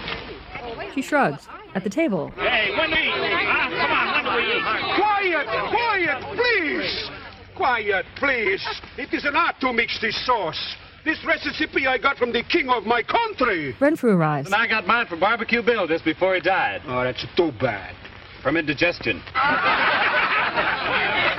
She 0.95 1.03
shrugs. 1.03 1.47
At 1.79 1.85
the 1.85 1.91
table, 1.91 2.33
Hey, 2.35 2.73
when 2.77 2.91
we 2.91 2.97
ah, 2.99 3.69
eat, 3.69 3.79
come 3.79 3.93
on, 3.93 4.25
when 4.25 4.35
we 4.35 4.43
eat? 4.53 4.63
quiet, 4.99 5.47
quiet, 5.71 6.19
please. 6.35 7.11
Quiet, 7.55 8.05
please. 8.17 8.67
It 8.97 9.15
is 9.15 9.25
an 9.25 9.37
art 9.37 9.61
to 9.61 9.73
mix 9.73 10.01
this 10.01 10.27
sauce. 10.27 10.75
This 11.05 11.25
recipe 11.25 11.87
I 11.87 11.97
got 11.97 12.17
from 12.19 12.33
the 12.33 12.43
king 12.43 12.69
of 12.69 12.85
my 12.85 13.05
country. 13.05 13.77
Renfrew 13.79 14.11
arrives. 14.11 14.47
And 14.47 14.57
I 14.57 14.67
got 14.67 14.89
mine 14.89 15.07
from 15.07 15.21
Barbecue 15.21 15.63
Bill 15.63 15.87
just 15.87 16.05
before 16.05 16.35
he 16.35 16.41
died. 16.41 16.83
Oh, 16.89 17.05
that's 17.05 17.25
too 17.37 17.53
bad. 17.61 17.95
From 18.43 18.57
indigestion. 18.57 19.23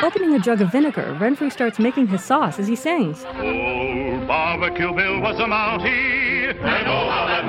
Opening 0.02 0.36
a 0.36 0.40
jug 0.40 0.62
of 0.62 0.72
vinegar, 0.72 1.18
Renfrew 1.20 1.50
starts 1.50 1.80
making 1.80 2.08
his 2.08 2.24
sauce 2.24 2.60
as 2.60 2.68
he 2.70 2.78
sings. 2.78 3.26
Old 3.26 4.26
Barbecue 4.26 4.94
Bill 4.94 5.20
was 5.20 5.38
a 5.38 5.44
Mountie. 5.44 6.56
And 6.56 6.88
oh, 6.88 7.10
how 7.10 7.28
that 7.28 7.46
man 7.46 7.49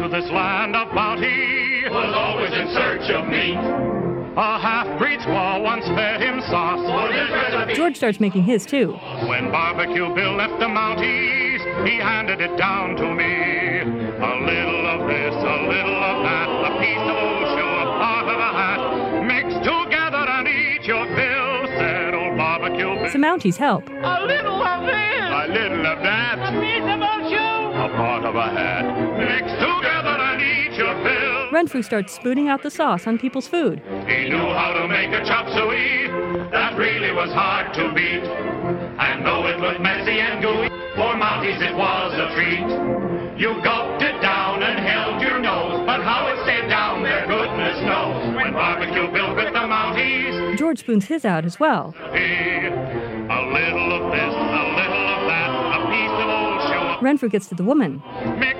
eat. 0.00 0.08
He 0.08 0.08
rode 0.08 0.10
through 0.10 0.20
this 0.20 0.30
land 0.30 0.76
of 0.76 0.94
bounty. 0.94 1.84
Was 1.90 2.14
always 2.14 2.52
in 2.52 2.68
search 2.74 3.10
of 3.10 3.26
meat. 3.28 3.56
A 4.36 4.58
half-breed 4.58 5.20
squaw 5.20 5.62
once 5.62 5.84
fed 5.88 6.20
him 6.22 6.40
sauce. 6.42 6.80
For 6.86 7.66
this. 7.66 7.76
George 7.76 7.96
starts 7.96 8.20
making 8.20 8.44
his 8.44 8.64
too. 8.64 8.92
When 9.26 9.50
Barbecue 9.50 10.14
Bill 10.14 10.36
left 10.36 10.58
the 10.60 10.66
Mounties, 10.66 11.60
he 11.86 11.98
handed 11.98 12.40
it 12.40 12.56
down 12.56 12.96
to 12.96 13.12
me. 13.12 13.80
A 13.80 14.34
little 14.44 14.86
of 14.86 15.08
this, 15.08 15.34
a 15.34 15.56
little 15.66 16.02
of 16.04 16.22
that, 16.22 16.48
a 16.48 16.78
piece 16.78 16.98
of 16.98 17.16
Osho, 17.16 17.66
a 17.66 17.98
part 17.98 18.28
of 18.28 18.38
a 18.38 18.52
hat. 18.54 18.80
Mix 19.26 19.54
together 19.66 20.24
and 20.28 20.48
eat 20.48 20.84
your 20.84 21.06
fill, 21.06 21.66
said 21.78 22.14
old 22.14 22.36
Barbecue 22.36 22.94
Bill. 22.94 23.10
Some 23.10 23.22
Mounties 23.22 23.56
help. 23.56 23.88
A 23.88 24.24
little 24.24 24.62
of 24.62 24.86
this, 24.86 24.94
a 24.94 25.48
little 25.48 25.86
of 25.86 26.02
that, 26.02 26.38
a 26.38 26.52
piece 26.60 26.86
of 26.86 27.00
Osho, 27.02 27.72
a 27.72 27.88
part 27.96 28.24
of 28.24 28.36
a 28.36 28.48
hat. 28.48 28.84
Mix 29.18 29.50
together 29.58 29.89
Renfrew 31.52 31.82
starts 31.82 32.14
spooning 32.14 32.48
out 32.48 32.62
the 32.62 32.70
sauce 32.70 33.08
on 33.08 33.18
people's 33.18 33.48
food. 33.48 33.82
He 34.06 34.28
knew 34.28 34.46
how 34.54 34.72
to 34.72 34.86
make 34.86 35.10
a 35.10 35.24
chop 35.24 35.48
suey 35.48 36.06
that 36.52 36.78
really 36.78 37.10
was 37.12 37.32
hard 37.32 37.74
to 37.74 37.92
beat. 37.92 38.22
And 38.22 39.26
though 39.26 39.46
it 39.46 39.58
looked 39.58 39.80
messy 39.80 40.20
and 40.20 40.40
gooey, 40.40 40.68
for 40.94 41.14
Mounties 41.18 41.60
it 41.60 41.74
was 41.74 42.14
a 42.14 42.30
treat. 42.34 43.38
You 43.40 43.60
gulped 43.64 44.02
it 44.02 44.20
down 44.22 44.62
and 44.62 44.78
held 44.78 45.20
your 45.22 45.40
nose, 45.40 45.82
but 45.86 46.02
how 46.02 46.28
it 46.28 46.38
stayed 46.44 46.68
down 46.68 47.02
there, 47.02 47.26
goodness 47.26 47.80
knows. 47.82 48.36
When 48.36 48.52
Barbecue 48.52 49.10
Bill 49.10 49.34
with 49.34 49.52
the 49.52 49.66
Mounties, 49.66 50.56
George 50.56 50.78
spoons 50.78 51.06
his 51.06 51.24
out 51.24 51.44
as 51.44 51.58
well. 51.58 51.94
a 51.98 53.40
little 53.50 53.90
of 53.90 54.12
this, 54.12 54.34
a 54.34 54.64
little 54.78 55.06
of 55.08 55.22
that, 55.26 55.50
a 55.74 55.86
piece 55.90 56.14
of 56.14 56.28
old 56.30 56.60
show. 56.68 57.02
Renfrew 57.02 57.28
gets 57.28 57.48
to 57.48 57.54
the 57.56 57.64
woman. 57.64 58.02
Mix 58.38 58.59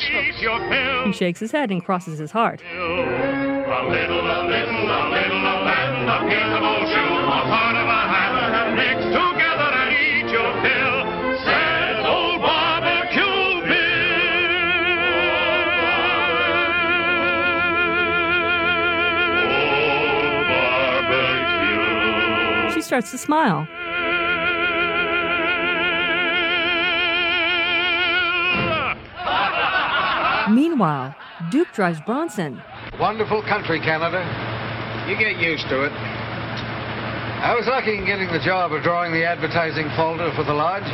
fish 0.00 0.10
eat 0.10 0.36
your 0.40 0.58
fill. 0.68 1.06
He 1.06 1.12
shakes 1.12 1.40
his 1.40 1.52
head 1.52 1.70
and 1.70 1.84
crosses 1.84 2.18
his 2.18 2.30
heart. 2.30 2.60
A 2.62 2.66
little 2.74 4.26
of 4.30 4.48
this, 4.48 4.68
a 4.68 4.72
little 4.72 5.46
of 5.46 5.64
that, 5.66 5.90
a 6.08 6.18
piece 6.28 6.52
of 6.56 6.62
old 6.62 6.88
shoe, 6.88 7.14
a 7.26 7.42
part 7.46 7.76
of 7.76 7.86
a 7.86 8.02
hat, 8.12 8.74
mix 8.74 9.04
together 9.04 9.70
and 9.82 9.92
eat 9.94 10.30
your 10.32 10.52
fill, 10.62 10.96
says 11.44 12.04
old 12.06 12.40
barbecue 12.42 13.62
Bill. 13.68 14.14
Old 19.44 20.46
barbecue. 22.64 22.74
She 22.74 22.82
starts 22.82 23.10
to 23.12 23.18
smile. 23.18 23.68
Meanwhile, 30.50 31.14
Duke 31.50 31.68
drives 31.72 32.00
Bronson. 32.00 32.60
Wonderful 33.00 33.42
country, 33.42 33.80
Canada. 33.80 34.20
You 35.08 35.16
get 35.16 35.36
used 35.38 35.68
to 35.68 35.84
it. 35.84 35.92
I 35.92 37.54
was 37.54 37.66
lucky 37.66 37.96
in 37.98 38.06
getting 38.06 38.28
the 38.28 38.38
job 38.38 38.72
of 38.72 38.82
drawing 38.82 39.12
the 39.12 39.24
advertising 39.24 39.88
folder 39.96 40.32
for 40.34 40.44
the 40.44 40.54
lodge. 40.54 40.84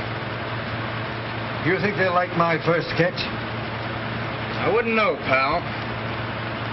Do 1.64 1.70
you 1.70 1.78
think 1.78 1.96
they'll 1.96 2.14
like 2.14 2.36
my 2.36 2.58
first 2.64 2.88
sketch? 2.90 3.18
I 3.18 4.70
wouldn't 4.72 4.94
know, 4.94 5.16
pal. 5.26 5.60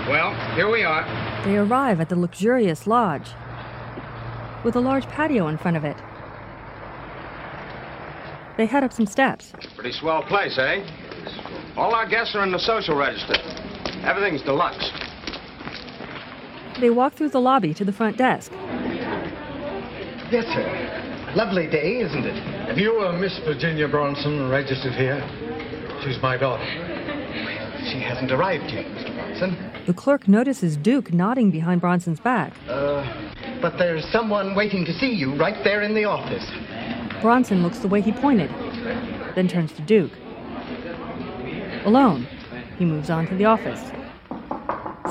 Well, 0.09 0.33
here 0.55 0.69
we 0.71 0.83
are. 0.83 1.03
They 1.45 1.57
arrive 1.57 1.99
at 1.99 2.09
the 2.09 2.15
luxurious 2.15 2.87
lodge 2.87 3.29
with 4.63 4.75
a 4.75 4.79
large 4.79 5.05
patio 5.07 5.47
in 5.47 5.57
front 5.57 5.77
of 5.77 5.83
it. 5.83 5.97
They 8.57 8.65
head 8.65 8.83
up 8.83 8.93
some 8.93 9.05
steps. 9.05 9.53
Pretty 9.75 9.91
swell 9.91 10.23
place, 10.23 10.57
eh? 10.57 10.83
All 11.77 11.93
our 11.93 12.09
guests 12.09 12.33
are 12.35 12.43
in 12.43 12.51
the 12.51 12.57
social 12.57 12.95
register. 12.95 13.35
Everything's 14.03 14.41
deluxe. 14.41 14.91
They 16.81 16.89
walk 16.89 17.13
through 17.13 17.29
the 17.29 17.39
lobby 17.39 17.71
to 17.75 17.85
the 17.85 17.93
front 17.93 18.17
desk. 18.17 18.51
Yes, 20.31 20.45
sir. 20.53 21.33
Lovely 21.35 21.67
day, 21.67 21.99
isn't 21.99 22.25
it? 22.25 22.67
Have 22.67 22.79
you 22.79 22.99
uh, 23.01 23.11
Miss 23.19 23.37
Virginia 23.45 23.87
Bronson 23.87 24.49
registered 24.49 24.93
here? 24.93 25.21
She's 26.03 26.19
my 26.19 26.35
daughter. 26.35 26.65
She 27.91 27.99
hasn't 28.01 28.31
arrived 28.31 28.71
yet, 28.71 28.85
Mr. 28.87 29.13
Bronson. 29.13 29.85
The 29.85 29.93
clerk 29.93 30.27
notices 30.27 30.77
Duke 30.77 31.13
nodding 31.13 31.51
behind 31.51 31.81
Bronson's 31.81 32.19
back. 32.19 32.53
Uh, 32.67 33.05
but 33.61 33.77
there's 33.77 34.03
someone 34.11 34.55
waiting 34.55 34.83
to 34.85 34.93
see 34.93 35.11
you 35.11 35.35
right 35.35 35.63
there 35.63 35.83
in 35.83 35.93
the 35.93 36.05
office. 36.05 36.45
Bronson 37.21 37.61
looks 37.61 37.79
the 37.79 37.87
way 37.87 38.01
he 38.01 38.11
pointed, 38.11 38.49
then 39.35 39.47
turns 39.47 39.71
to 39.73 39.81
Duke. 39.83 40.11
Alone, 41.87 42.27
he 42.77 42.83
moves 42.83 43.09
on 43.09 43.25
to 43.27 43.35
the 43.35 43.45
office. 43.45 43.79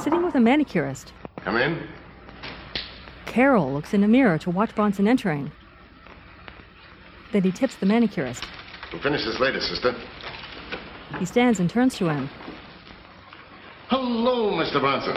Sitting 0.05 0.23
with 0.23 0.35
a 0.35 0.39
manicurist, 0.39 1.15
Come 1.43 1.57
in. 1.57 1.89
Carol 3.25 3.73
looks 3.73 3.95
in 3.95 4.05
a 4.05 4.09
mirror 4.09 4.37
to 4.37 4.51
watch 4.51 4.75
Bronson 4.75 5.09
entering. 5.09 5.51
Then 7.33 7.45
he 7.45 7.51
tips 7.51 7.77
the 7.77 7.87
manicurist. 7.87 8.45
We'll 8.93 9.01
finish 9.01 9.25
this 9.25 9.41
later, 9.41 9.59
sister. 9.59 9.95
He 11.19 11.25
stands 11.25 11.61
and 11.61 11.71
turns 11.71 11.97
to 11.97 12.11
him. 12.11 12.29
Hello, 13.89 14.53
Mr. 14.63 14.79
Bronson. 14.79 15.17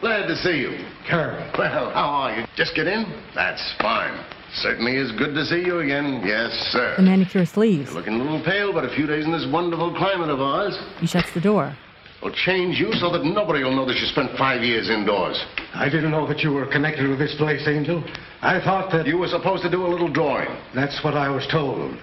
Glad 0.00 0.28
to 0.28 0.36
see 0.36 0.56
you. 0.56 0.86
Carol. 1.04 1.50
Well, 1.58 1.90
how 1.90 2.04
are 2.04 2.38
you? 2.38 2.46
Just 2.54 2.76
get 2.76 2.86
in? 2.86 3.06
That's 3.34 3.74
fine. 3.80 4.24
Certainly 4.56 4.96
is 4.96 5.12
good 5.12 5.34
to 5.34 5.44
see 5.46 5.60
you 5.64 5.80
again. 5.80 6.22
Yes, 6.24 6.50
sir. 6.72 6.94
The 6.96 7.02
manicurist 7.02 7.56
leaves. 7.56 7.86
You're 7.90 7.98
looking 8.00 8.14
a 8.20 8.22
little 8.22 8.42
pale, 8.44 8.72
but 8.72 8.84
a 8.84 8.94
few 8.94 9.06
days 9.06 9.24
in 9.24 9.32
this 9.32 9.46
wonderful 9.50 9.94
climate 9.96 10.28
of 10.28 10.40
ours 10.40 10.78
He 11.00 11.06
shuts 11.06 11.32
the 11.32 11.40
door. 11.40 11.74
will 12.22 12.32
change 12.32 12.78
you 12.78 12.92
so 12.94 13.10
that 13.12 13.24
nobody 13.24 13.64
will 13.64 13.74
know 13.74 13.86
that 13.86 13.96
you 13.96 14.06
spent 14.06 14.36
five 14.36 14.62
years 14.62 14.90
indoors. 14.90 15.42
I 15.74 15.88
didn't 15.88 16.10
know 16.10 16.26
that 16.28 16.40
you 16.40 16.52
were 16.52 16.66
connected 16.66 17.08
with 17.08 17.18
this 17.18 17.34
place, 17.36 17.66
Angel. 17.66 18.04
I 18.42 18.60
thought 18.60 18.92
that. 18.92 19.06
You 19.06 19.18
were 19.18 19.28
supposed 19.28 19.62
to 19.62 19.70
do 19.70 19.86
a 19.86 19.88
little 19.88 20.08
drawing. 20.12 20.48
That's 20.74 21.02
what 21.02 21.14
I 21.14 21.30
was 21.30 21.46
told. 21.50 21.96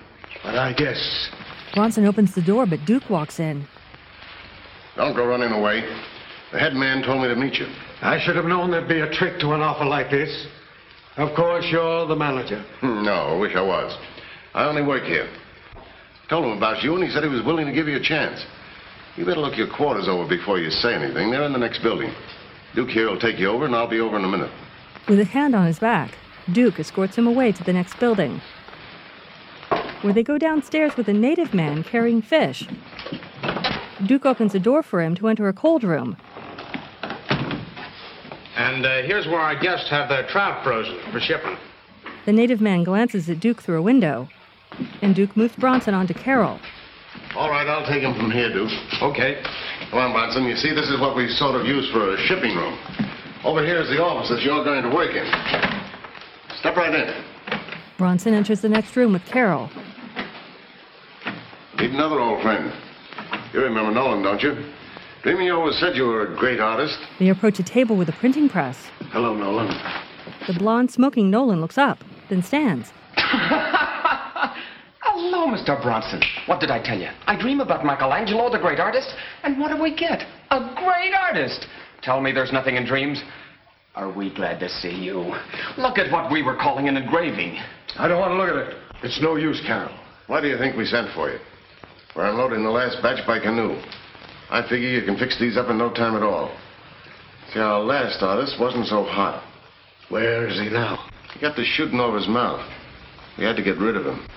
But 0.43 0.55
I 0.55 0.73
guess. 0.73 1.29
Bronson 1.75 2.05
opens 2.05 2.33
the 2.33 2.41
door, 2.41 2.65
but 2.65 2.83
Duke 2.85 3.09
walks 3.11 3.39
in. 3.39 3.67
Don't 4.95 5.15
go 5.15 5.25
running 5.27 5.51
away. 5.51 5.81
The 6.51 6.57
head 6.57 6.73
man 6.73 7.03
told 7.03 7.21
me 7.21 7.27
to 7.27 7.35
meet 7.35 7.59
you. 7.59 7.67
I 8.01 8.19
should 8.19 8.35
have 8.35 8.45
known 8.45 8.71
there'd 8.71 8.87
be 8.89 9.01
a 9.01 9.11
trick 9.11 9.39
to 9.41 9.51
an 9.53 9.61
offer 9.61 9.85
like 9.85 10.09
this. 10.09 10.47
Of 11.19 11.35
course, 11.35 11.65
you're 11.69 12.07
the 12.07 12.15
manager. 12.15 12.63
Hmm, 12.79 13.03
No, 13.03 13.35
I 13.35 13.37
wish 13.37 13.53
I 13.55 13.61
was. 13.61 13.97
I 14.53 14.63
only 14.63 14.81
work 14.81 15.03
here. 15.03 15.27
Told 16.29 16.45
him 16.45 16.51
about 16.57 16.81
you, 16.81 16.95
and 16.95 17.03
he 17.03 17.09
said 17.09 17.23
he 17.23 17.29
was 17.29 17.43
willing 17.43 17.65
to 17.65 17.73
give 17.73 17.87
you 17.89 17.97
a 17.97 18.01
chance. 18.01 18.39
You 19.17 19.25
better 19.25 19.41
look 19.41 19.57
your 19.57 19.67
quarters 19.67 20.07
over 20.07 20.25
before 20.27 20.59
you 20.59 20.69
say 20.71 20.93
anything. 20.93 21.29
They're 21.29 21.43
in 21.43 21.51
the 21.51 21.59
next 21.59 21.83
building. 21.83 22.13
Duke 22.73 22.89
here 22.89 23.09
will 23.09 23.19
take 23.19 23.37
you 23.37 23.49
over, 23.49 23.65
and 23.65 23.75
I'll 23.75 23.87
be 23.89 23.99
over 23.99 24.17
in 24.17 24.23
a 24.23 24.29
minute. 24.29 24.51
With 25.09 25.19
a 25.19 25.25
hand 25.25 25.55
on 25.55 25.65
his 25.65 25.79
back, 25.79 26.11
Duke 26.53 26.79
escorts 26.79 27.17
him 27.17 27.27
away 27.27 27.51
to 27.51 27.63
the 27.65 27.73
next 27.73 27.99
building, 27.99 28.41
where 30.01 30.13
they 30.13 30.23
go 30.23 30.37
downstairs 30.37 30.95
with 30.95 31.09
a 31.09 31.13
native 31.13 31.53
man 31.53 31.83
carrying 31.83 32.21
fish. 32.21 32.65
Duke 34.05 34.25
opens 34.25 34.55
a 34.55 34.59
door 34.59 34.81
for 34.83 35.01
him 35.01 35.15
to 35.15 35.27
enter 35.27 35.49
a 35.49 35.53
cold 35.53 35.83
room. 35.83 36.15
And 38.59 38.85
uh, 38.85 39.03
here's 39.03 39.25
where 39.25 39.39
our 39.39 39.57
guests 39.57 39.89
have 39.89 40.09
their 40.09 40.27
trout 40.27 40.65
frozen 40.65 40.99
for 41.13 41.21
shipping. 41.21 41.55
The 42.25 42.33
native 42.33 42.59
man 42.59 42.83
glances 42.83 43.29
at 43.29 43.39
Duke 43.39 43.61
through 43.61 43.79
a 43.79 43.81
window, 43.81 44.27
and 45.01 45.15
Duke 45.15 45.37
moves 45.37 45.55
Bronson 45.55 45.93
onto 45.93 46.13
Carol. 46.13 46.59
All 47.35 47.49
right, 47.49 47.65
I'll 47.65 47.87
take 47.87 48.03
him 48.03 48.13
from 48.15 48.31
here, 48.31 48.51
Duke. 48.51 48.69
Okay. 49.01 49.41
Come 49.91 49.99
on, 49.99 50.11
Bronson. 50.11 50.43
You 50.43 50.57
see, 50.57 50.75
this 50.75 50.89
is 50.89 50.99
what 50.99 51.15
we 51.15 51.29
sort 51.29 51.55
of 51.55 51.65
use 51.65 51.89
for 51.93 52.13
a 52.13 52.17
shipping 52.27 52.53
room. 52.53 52.77
Over 53.45 53.65
here 53.65 53.81
is 53.81 53.87
the 53.87 54.03
office 54.03 54.29
that 54.29 54.41
you're 54.41 54.65
going 54.65 54.83
to 54.83 54.89
work 54.93 55.15
in. 55.15 55.25
Step 56.59 56.75
right 56.75 56.93
in. 56.93 57.23
Bronson 57.97 58.33
enters 58.33 58.59
the 58.59 58.67
next 58.67 58.93
room 58.97 59.13
with 59.13 59.23
Carol. 59.23 59.69
Meet 61.77 61.91
another 61.91 62.19
old 62.19 62.41
friend. 62.41 62.73
You 63.53 63.61
remember 63.61 63.93
Nolan, 63.93 64.21
don't 64.21 64.43
you? 64.43 64.65
Dreamy 65.23 65.49
always 65.49 65.77
said 65.79 65.95
you 65.95 66.05
were 66.05 66.33
a 66.33 66.37
great 66.37 66.59
artist. 66.61 66.97
They 67.19 67.29
approach 67.29 67.59
a 67.59 67.63
table 67.63 67.97
with 67.97 68.07
a 68.07 68.13
printing 68.13 68.47
press. 68.47 68.77
Hello, 69.11 69.33
Nolan. 69.35 69.67
The 70.47 70.53
blonde, 70.57 70.89
smoking 70.91 71.29
Nolan 71.29 71.59
looks 71.59 71.77
up, 71.77 71.99
then 72.29 72.41
stands. 72.41 72.91
Hello, 75.01 75.47
Mr. 75.47 75.81
Bronson. 75.81 76.21
What 76.45 76.61
did 76.61 76.71
I 76.71 76.81
tell 76.81 76.97
you? 76.97 77.09
I 77.27 77.35
dream 77.39 77.59
about 77.59 77.83
Michelangelo, 77.83 78.49
the 78.49 78.59
great 78.59 78.79
artist, 78.79 79.09
and 79.43 79.59
what 79.59 79.75
do 79.75 79.81
we 79.81 79.93
get? 79.93 80.23
A 80.51 80.59
great 80.75 81.13
artist. 81.13 81.67
Tell 82.01 82.21
me 82.21 82.31
there's 82.31 82.53
nothing 82.53 82.77
in 82.77 82.85
dreams. 82.85 83.21
Are 83.95 84.09
we 84.11 84.33
glad 84.33 84.59
to 84.61 84.69
see 84.69 84.95
you? 84.95 85.35
Look 85.77 85.97
at 85.97 86.09
what 86.11 86.31
we 86.31 86.43
were 86.43 86.55
calling 86.55 86.87
an 86.87 86.95
engraving. 86.95 87.59
I 87.97 88.07
don't 88.07 88.19
want 88.19 88.31
to 88.31 88.37
look 88.37 88.49
at 88.49 88.55
it. 88.71 88.77
It's 89.03 89.19
no 89.21 89.35
use, 89.35 89.61
Carol. 89.67 89.91
Why 90.27 90.39
do 90.39 90.47
you 90.47 90.57
think 90.57 90.77
we 90.77 90.85
sent 90.85 91.13
for 91.13 91.29
you? 91.29 91.39
We're 92.15 92.29
unloading 92.29 92.63
the 92.63 92.69
last 92.69 93.01
batch 93.01 93.25
by 93.27 93.39
canoe. 93.39 93.81
I 94.49 94.61
figure 94.63 94.89
you 94.89 95.03
can 95.03 95.17
fix 95.17 95.39
these 95.39 95.57
up 95.57 95.69
in 95.69 95.77
no 95.77 95.93
time 95.93 96.15
at 96.15 96.23
all. 96.23 96.55
See, 97.53 97.59
our 97.59 97.79
last 97.81 98.21
artist 98.21 98.55
wasn't 98.59 98.87
so 98.87 99.03
hot. 99.03 99.43
Where 100.09 100.47
is 100.47 100.59
he 100.59 100.69
now? 100.69 101.09
He 101.33 101.39
got 101.39 101.55
the 101.55 101.63
shooting 101.63 101.99
over 101.99 102.17
his 102.17 102.27
mouth. 102.27 102.67
We 103.37 103.43
had 103.43 103.55
to 103.55 103.63
get 103.63 103.77
rid 103.77 103.95
of 103.95 104.05
him. 104.05 104.27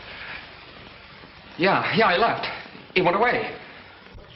Yeah, 1.59 1.95
yeah, 1.97 2.07
I 2.07 2.17
left. 2.17 2.47
He 2.95 3.03
went 3.03 3.17
away. 3.17 3.55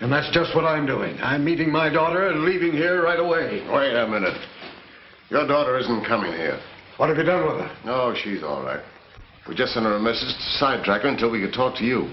And 0.01 0.12
that's 0.12 0.31
just 0.35 0.55
what 0.55 0.65
I'm 0.65 0.87
doing. 0.87 1.17
I'm 1.21 1.45
meeting 1.45 1.71
my 1.73 1.89
daughter 1.89 2.29
and 2.29 2.45
leaving 2.45 2.73
here 2.73 3.03
right 3.03 3.19
away. 3.19 3.67
Wait 3.73 3.95
a 3.95 4.07
minute. 4.07 4.37
Your 5.31 5.47
daughter 5.47 5.79
isn't 5.79 6.05
coming 6.07 6.33
here. 6.33 6.61
What 6.99 7.09
have 7.09 7.19
you 7.19 7.25
done 7.25 7.47
with 7.47 7.67
her? 7.67 7.77
No, 7.85 8.15
she's 8.15 8.43
all 8.43 8.62
right. 8.62 8.83
We 9.49 9.55
just 9.55 9.73
sent 9.73 9.87
her 9.87 9.97
a 9.97 10.01
message 10.01 10.29
to 10.29 10.43
sidetrack 10.59 11.03
her 11.03 11.09
until 11.09 11.31
we 11.31 11.41
could 11.41 11.55
talk 11.55 11.77
to 11.79 11.85
you. 11.85 12.11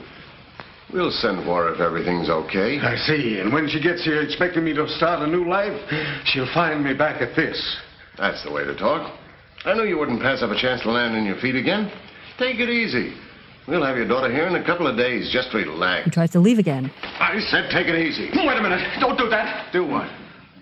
We'll 0.93 1.11
send 1.11 1.43
for 1.43 1.63
her 1.63 1.73
if 1.73 1.81
everything's 1.81 2.29
okay. 2.29 2.79
I 2.79 2.95
see. 2.95 3.39
And 3.39 3.51
when 3.51 3.67
she 3.67 3.81
gets 3.81 4.05
here 4.05 4.21
expecting 4.21 4.63
me 4.63 4.73
to 4.75 4.87
start 4.87 5.27
a 5.27 5.27
new 5.27 5.49
life, 5.49 5.73
she'll 6.25 6.51
find 6.53 6.83
me 6.83 6.93
back 6.93 7.21
at 7.21 7.35
this. 7.35 7.57
That's 8.17 8.43
the 8.43 8.51
way 8.51 8.63
to 8.63 8.77
talk. 8.77 9.11
I 9.65 9.73
knew 9.73 9.83
you 9.83 9.97
wouldn't 9.97 10.21
pass 10.21 10.43
up 10.43 10.51
a 10.51 10.59
chance 10.59 10.81
to 10.83 10.91
land 10.91 11.15
on 11.15 11.25
your 11.25 11.37
feet 11.37 11.55
again. 11.55 11.91
Take 12.37 12.59
it 12.59 12.69
easy. 12.69 13.15
We'll 13.67 13.83
have 13.83 13.95
your 13.95 14.07
daughter 14.07 14.31
here 14.31 14.45
in 14.45 14.55
a 14.55 14.63
couple 14.63 14.87
of 14.87 14.95
days. 14.95 15.31
Just 15.31 15.53
relax. 15.53 16.05
He 16.05 16.11
tries 16.11 16.31
to 16.31 16.39
leave 16.39 16.59
again. 16.59 16.91
I 17.01 17.39
said 17.49 17.71
take 17.71 17.87
it 17.87 17.95
easy. 17.95 18.29
Wait 18.35 18.57
a 18.57 18.61
minute. 18.61 18.85
Don't 18.99 19.17
do 19.17 19.29
that. 19.29 19.71
Do 19.71 19.87
what? 19.87 20.09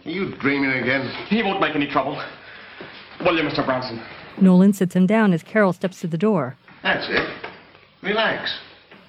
Are 0.06 0.10
you 0.10 0.36
dreaming 0.38 0.72
again? 0.72 1.12
He 1.28 1.44
won't 1.44 1.60
make 1.60 1.76
any 1.76 1.88
trouble. 1.88 2.22
Will 3.26 3.36
you, 3.36 3.44
Mr. 3.44 3.65
Bronson? 3.65 4.02
Nolan 4.39 4.74
sits 4.74 4.96
him 4.96 5.08
down 5.08 5.34
as 5.34 5.44
Carol 5.44 5.74
steps 5.74 6.00
to 6.02 6.08
the 6.08 6.17
door. 6.17 6.56
That's 6.84 7.08
it. 7.10 7.28
Relax. 8.02 8.58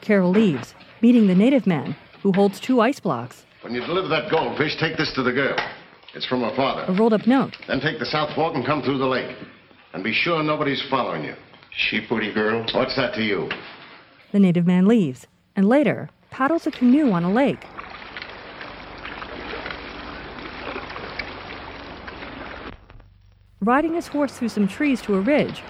Carol 0.01 0.31
leaves, 0.31 0.75
meeting 1.03 1.27
the 1.27 1.35
native 1.35 1.67
man, 1.67 1.97
who 2.23 2.33
holds 2.33 2.61
two 2.61 2.81
ice 2.81 3.01
blocks, 3.01 3.45
When 3.63 3.75
you 3.75 3.81
deliver 3.85 4.09
that 4.09 4.31
goldfish, 4.31 4.77
take 4.79 4.97
this 4.97 5.13
to 5.15 5.23
the 5.23 5.33
girl. 5.33 5.57
It's 6.15 6.27
from 6.27 6.43
her 6.43 6.55
father. 6.55 6.85
a 6.89 6.93
rolled 6.93 7.13
up 7.13 7.27
note. 7.27 7.57
Then 7.67 7.81
take 7.81 7.99
the 7.99 8.07
South 8.07 8.35
Fork 8.35 8.55
and 8.55 8.65
come 8.65 8.83
through 8.83 8.99
the 8.99 9.07
lake. 9.07 9.37
And 9.95 10.05
be 10.05 10.13
sure 10.13 10.43
nobody's 10.43 10.83
following 10.89 11.25
you. 11.25 11.35
She 11.71 12.01
pretty 12.01 12.33
girl? 12.33 12.65
What's 12.73 12.97
that 12.97 13.15
to 13.15 13.23
you? 13.23 13.49
The 14.31 14.39
native 14.39 14.67
man 14.67 14.87
leaves, 14.87 15.27
and 15.57 15.69
later 15.69 16.09
paddles 16.31 16.67
a 16.67 16.71
canoe 16.71 17.11
on 17.13 17.25
a 17.25 17.33
lake. 17.33 17.65
Riding 23.61 23.95
his 23.95 24.09
horse 24.09 24.33
through 24.39 24.49
some 24.49 24.67
trees 24.69 25.01
to 25.03 25.15
a 25.15 25.21
ridge, 25.21 25.63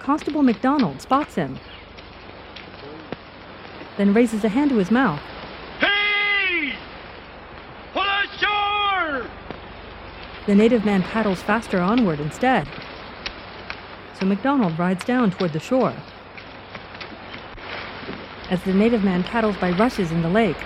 Constable 0.00 0.42
McDonald 0.42 1.02
spots 1.02 1.34
him, 1.34 1.58
then 3.98 4.14
raises 4.14 4.44
a 4.44 4.48
hand 4.48 4.70
to 4.70 4.76
his 4.76 4.90
mouth. 4.90 5.20
Hey! 5.80 6.72
Pull 7.92 8.02
ashore! 8.02 9.26
The 10.46 10.54
native 10.54 10.84
man 10.84 11.02
paddles 11.02 11.42
faster 11.42 11.80
onward 11.80 12.20
instead. 12.20 12.66
So 14.18 14.24
McDonald 14.24 14.78
rides 14.78 15.04
down 15.04 15.32
toward 15.32 15.52
the 15.52 15.60
shore. 15.60 15.92
As 18.50 18.62
the 18.62 18.72
native 18.72 19.04
man 19.04 19.24
paddles 19.24 19.56
by 19.58 19.72
rushes 19.72 20.10
in 20.10 20.22
the 20.22 20.30
lake, 20.30 20.56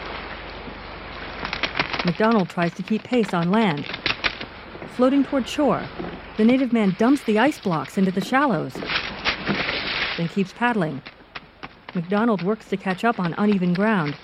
McDonald 2.04 2.48
tries 2.48 2.74
to 2.74 2.82
keep 2.82 3.02
pace 3.02 3.32
on 3.32 3.50
land. 3.50 3.86
Floating 4.94 5.24
toward 5.24 5.48
shore, 5.48 5.82
the 6.36 6.44
native 6.44 6.72
man 6.72 6.94
dumps 6.98 7.22
the 7.24 7.38
ice 7.38 7.58
blocks 7.58 7.96
into 7.96 8.10
the 8.10 8.20
shallows, 8.20 8.74
then 10.16 10.28
keeps 10.28 10.52
paddling. 10.52 11.00
McDonald 11.94 12.42
works 12.42 12.68
to 12.70 12.76
catch 12.78 13.04
up 13.04 13.20
on 13.20 13.34
uneven 13.36 13.74
ground. 13.74 14.16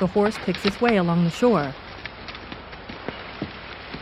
The 0.00 0.06
horse 0.06 0.36
picks 0.38 0.66
its 0.66 0.80
way 0.80 0.98
along 0.98 1.24
the 1.24 1.30
shore. 1.30 1.74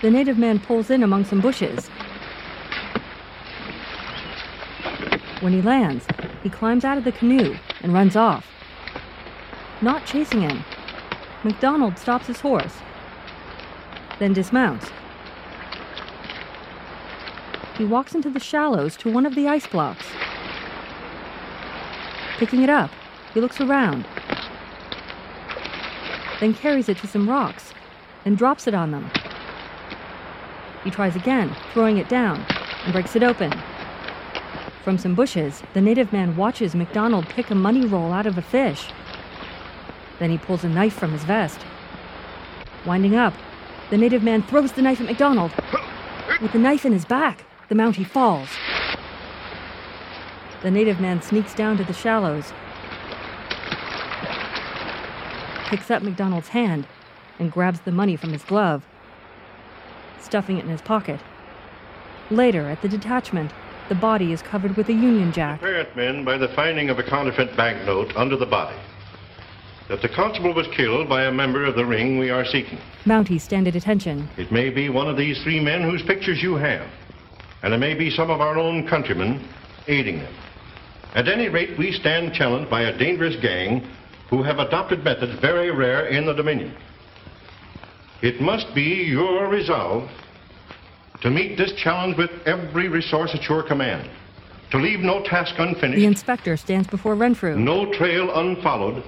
The 0.03 0.11
native 0.11 0.37
man 0.37 0.59
pulls 0.59 0.91
in 0.91 1.05
among 1.05 1.27
some 1.27 1.41
bushes. 1.41 1.87
When 5.41 5.53
he 5.53 5.63
lands, 5.63 6.07
he 6.43 6.51
climbs 6.51 6.85
out 6.85 6.99
of 6.99 7.05
the 7.05 7.13
canoe 7.13 7.57
and 7.81 7.93
runs 7.93 8.17
off. 8.17 8.45
Not 9.81 10.07
chasing 10.07 10.43
him, 10.43 10.65
McDonald 11.45 11.99
stops 11.99 12.27
his 12.27 12.41
horse, 12.41 12.79
then 14.19 14.33
dismounts. 14.33 14.91
He 17.77 17.85
walks 17.85 18.15
into 18.15 18.31
the 18.31 18.41
shallows 18.41 18.97
to 18.97 19.13
one 19.13 19.27
of 19.27 19.35
the 19.35 19.47
ice 19.47 19.67
blocks. 19.67 20.07
Picking 22.39 22.63
it 22.63 22.71
up, 22.71 22.91
he 23.33 23.41
looks 23.41 23.61
around, 23.61 24.07
then 26.41 26.53
carries 26.53 26.89
it 26.89 26.99
to 26.99 27.07
some 27.07 27.29
rocks 27.29 27.73
and 28.25 28.37
drops 28.37 28.67
it 28.67 28.75
on 28.75 28.91
them. 28.91 29.11
He 30.83 30.91
tries 30.91 31.17
again, 31.17 31.55
throwing 31.73 31.97
it 31.97 32.09
down, 32.09 32.45
and 32.85 32.93
breaks 32.93 33.17
it 33.17 33.23
open. 33.23 33.53
From 34.83 34.99
some 34.99 35.15
bushes, 35.15 35.63
the 35.73 35.81
native 35.81 36.13
man 36.13 36.37
watches 36.37 36.75
MacDonald 36.75 37.27
pick 37.29 37.51
a 37.51 37.55
money 37.55 37.87
roll 37.87 38.13
out 38.13 38.27
of 38.27 38.37
a 38.37 38.43
fish. 38.43 38.91
Then 40.19 40.31
he 40.31 40.39
pulls 40.39 40.65
a 40.65 40.69
knife 40.69 40.95
from 40.95 41.13
his 41.13 41.25
vest. 41.25 41.61
Winding 42.85 43.15
up, 43.15 43.33
the 43.91 43.97
native 43.97 44.23
man 44.23 44.43
throws 44.43 44.73
the 44.73 44.83
knife 44.83 45.01
at 45.01 45.07
MacDonald. 45.07 45.53
With 46.43 46.53
the 46.53 46.59
knife 46.59 46.85
in 46.85 46.93
his 46.93 47.05
back, 47.05 47.45
the 47.69 47.75
Mountie 47.75 48.07
falls. 48.07 48.51
The 50.65 50.71
native 50.71 50.99
man 50.99 51.21
sneaks 51.21 51.53
down 51.53 51.77
to 51.77 51.85
the 51.85 51.93
shallows, 51.93 52.55
picks 55.67 55.91
up 55.91 56.03
MacDonald's 56.03 56.49
hand, 56.49 56.87
and 57.39 57.53
grabs 57.53 57.81
the 57.81 57.93
money 57.93 58.17
from 58.17 58.33
his 58.33 58.43
glove, 58.43 58.83
stuffing 60.23 60.57
it 60.57 60.65
in 60.65 60.71
his 60.71 60.81
pocket. 60.81 61.21
Later, 62.31 62.67
at 62.71 62.81
the 62.81 62.89
detachment, 62.89 63.53
the 63.91 63.95
body 63.95 64.33
is 64.33 64.41
covered 64.41 64.75
with 64.75 64.89
a 64.89 64.95
Union 64.95 65.33
Jack. 65.33 65.61
Apparent 65.61 65.95
men 65.97 66.25
by 66.25 66.39
the 66.39 66.49
finding 66.49 66.89
of 66.89 66.99
a 66.99 67.03
counterfeit 67.03 67.55
banknote 67.59 68.17
under 68.17 68.39
the 68.39 68.47
body. 68.47 68.79
That 69.91 70.01
the 70.01 70.09
constable 70.09 70.55
was 70.55 70.67
killed 70.69 71.11
by 71.11 71.25
a 71.25 71.31
member 71.31 71.67
of 71.67 71.77
the 71.77 71.85
ring 71.85 72.19
we 72.19 72.31
are 72.31 72.47
seeking. 72.47 72.79
Mounties 73.05 73.43
stand 73.43 73.69
at 73.69 73.77
attention. 73.77 74.31
It 74.39 74.51
may 74.51 74.71
be 74.71 74.89
one 74.89 75.11
of 75.11 75.19
these 75.19 75.43
three 75.43 75.61
men 75.61 75.83
whose 75.83 76.03
pictures 76.03 76.43
you 76.43 76.55
have, 76.55 76.89
and 77.63 77.75
it 77.75 77.79
may 77.79 77.93
be 77.93 78.09
some 78.09 78.31
of 78.31 78.41
our 78.41 78.57
own 78.57 78.89
countrymen 78.89 79.47
aiding 79.89 80.21
them. 80.21 80.35
At 81.15 81.29
any 81.29 81.49
rate, 81.49 81.79
we 81.79 81.93
stand 81.93 82.35
challenged 82.35 82.71
by 82.71 82.83
a 82.83 82.99
dangerous 82.99 83.37
gang 83.41 83.87
who 84.31 84.43
have 84.43 84.59
adopted 84.59 85.05
methods 85.05 85.39
very 85.41 85.71
rare 85.71 86.07
in 86.07 86.27
the 86.27 86.33
Dominion. 86.33 86.75
It 88.23 88.41
must 88.41 88.75
be 88.75 89.05
your 89.05 89.49
resolve 89.49 90.11
to 91.21 91.31
meet 91.31 91.57
this 91.57 91.73
challenge 91.75 92.17
with 92.17 92.31
every 92.47 92.89
resource 92.89 93.31
at 93.35 93.49
your 93.49 93.63
command, 93.63 94.11
to 94.71 94.79
leave 94.79 95.01
no 95.01 95.23
task 95.23 95.55
unfinished, 95.59 95.99
The 95.99 96.07
inspector 96.07 96.57
stands 96.57 96.89
before 96.89 97.15
Renfrew. 97.15 97.57
no 97.57 97.93
trail 97.93 98.35
unfollowed, 98.35 99.05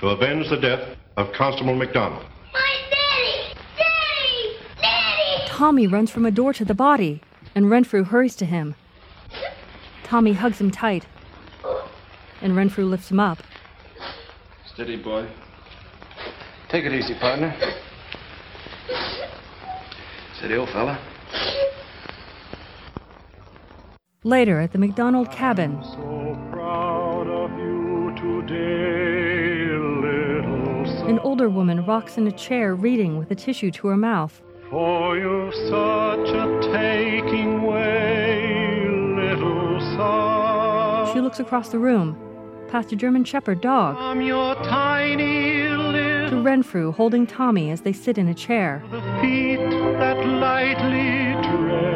to 0.00 0.08
avenge 0.08 0.48
the 0.50 0.56
death 0.56 0.96
of 1.16 1.32
Constable 1.32 1.74
MacDonald. 1.76 2.24
My 2.52 2.76
daddy! 2.90 3.54
Daddy! 3.78 4.56
Daddy! 4.82 5.46
Tommy 5.46 5.86
runs 5.86 6.10
from 6.10 6.26
a 6.26 6.30
door 6.30 6.52
to 6.52 6.64
the 6.64 6.74
body, 6.74 7.22
and 7.54 7.70
Renfrew 7.70 8.04
hurries 8.04 8.34
to 8.36 8.44
him. 8.44 8.74
Tommy 10.02 10.32
hugs 10.32 10.60
him 10.60 10.70
tight, 10.70 11.06
and 12.44 12.54
Renfrew 12.54 12.84
lifts 12.84 13.10
him 13.10 13.18
up. 13.18 13.38
Steady, 14.66 14.96
boy. 14.96 15.26
Take 16.68 16.84
it 16.84 16.92
easy, 16.92 17.14
partner. 17.14 17.56
Steady, 20.36 20.54
old 20.56 20.68
fella. 20.68 20.98
Later, 24.24 24.60
at 24.60 24.72
the 24.72 24.78
McDonald 24.78 25.30
cabin, 25.30 25.78
Proud 26.50 27.26
of 27.28 27.50
you 27.58 28.14
today, 28.16 29.76
little 29.76 30.86
son. 30.86 31.08
an 31.08 31.18
older 31.20 31.48
woman 31.48 31.84
rocks 31.86 32.18
in 32.18 32.26
a 32.26 32.32
chair 32.32 32.74
reading 32.74 33.18
with 33.18 33.30
a 33.30 33.34
tissue 33.34 33.70
to 33.70 33.88
her 33.88 33.96
mouth. 33.96 34.42
For 34.70 35.16
you've 35.16 35.54
such 35.54 36.28
a 36.34 36.60
taking 36.72 37.62
way, 37.62 38.86
little 39.16 39.80
son. 39.96 41.12
She 41.14 41.20
looks 41.20 41.38
across 41.38 41.68
the 41.68 41.78
room, 41.78 42.16
past 42.68 42.92
a 42.92 42.96
German 42.96 43.24
Shepherd 43.24 43.60
dog, 43.60 43.96
From 43.96 44.20
your 44.20 44.54
tiny 44.56 45.54
to 46.28 46.40
Renfrew 46.42 46.92
holding 46.92 47.26
Tommy 47.26 47.70
as 47.70 47.82
they 47.82 47.92
sit 47.92 48.18
in 48.18 48.28
a 48.28 48.34
chair. 48.34 48.82
feet 49.20 49.58
that 49.98 50.16
lightly 50.26 51.34
tread, 51.46 51.94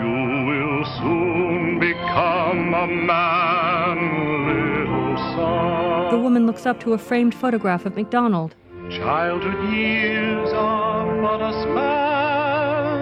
You 0.00 0.14
will 0.48 0.84
soon 0.98 1.78
become 1.80 2.74
a 2.74 2.86
man, 2.86 3.98
little 4.46 5.16
son. 5.34 6.10
The 6.12 6.18
woman 6.18 6.46
looks 6.46 6.64
up 6.66 6.78
to 6.80 6.92
a 6.92 6.98
framed 6.98 7.34
photograph 7.34 7.86
of 7.86 7.96
MacDonald. 7.96 8.54
Childhood 8.96 9.74
years 9.74 10.52
are 10.52 11.20
but 11.20 11.40
a 11.42 11.52
span, 11.62 13.00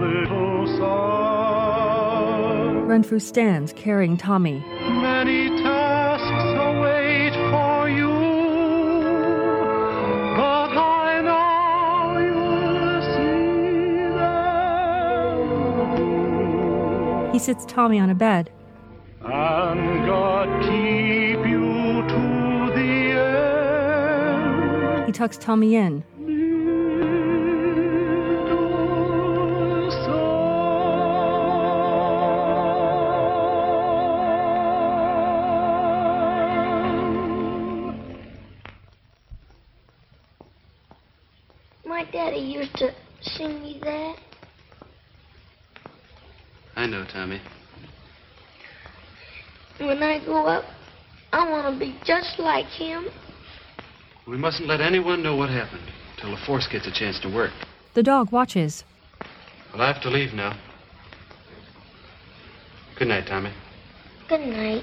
little 0.00 0.66
son. 0.78 2.06
Renfrew 2.86 3.18
stands 3.18 3.72
carrying 3.72 4.16
Tommy. 4.16 4.64
Many 4.80 5.48
tasks 5.62 6.54
await 6.68 7.34
for 7.50 7.88
you, 7.90 8.12
but 10.36 10.70
I 10.78 11.20
know 11.26 12.18
you'll 12.24 13.02
see 13.16 13.46
them. 17.26 17.32
He 17.32 17.38
sits 17.40 17.64
Tommy 17.66 17.98
on 17.98 18.10
a 18.10 18.14
bed. 18.14 18.52
Tucks 25.16 25.38
Tommy 25.38 25.76
in. 25.76 26.04
My 41.86 42.04
daddy 42.12 42.36
used 42.36 42.74
to 42.76 42.94
sing 43.22 43.62
me 43.62 43.80
that. 43.82 44.16
I 46.76 46.84
know, 46.84 47.06
Tommy. 47.10 47.40
When 49.78 50.02
I 50.02 50.22
grow 50.22 50.44
up, 50.46 50.64
I 51.32 51.50
want 51.50 51.72
to 51.72 51.80
be 51.80 51.96
just 52.04 52.38
like 52.38 52.66
him. 52.66 53.06
We 54.26 54.36
mustn't 54.36 54.68
let 54.68 54.80
anyone 54.80 55.22
know 55.22 55.36
what 55.36 55.50
happened 55.50 55.88
till 56.20 56.32
the 56.32 56.36
force 56.46 56.66
gets 56.66 56.86
a 56.86 56.92
chance 56.92 57.20
to 57.20 57.28
work. 57.28 57.52
The 57.94 58.02
dog 58.02 58.32
watches. 58.32 58.82
Well, 59.72 59.82
I 59.82 59.92
have 59.92 60.02
to 60.02 60.10
leave 60.10 60.32
now. 60.32 60.58
Good 62.98 63.08
night, 63.08 63.26
Tommy. 63.26 63.52
Good 64.28 64.40
night. 64.40 64.82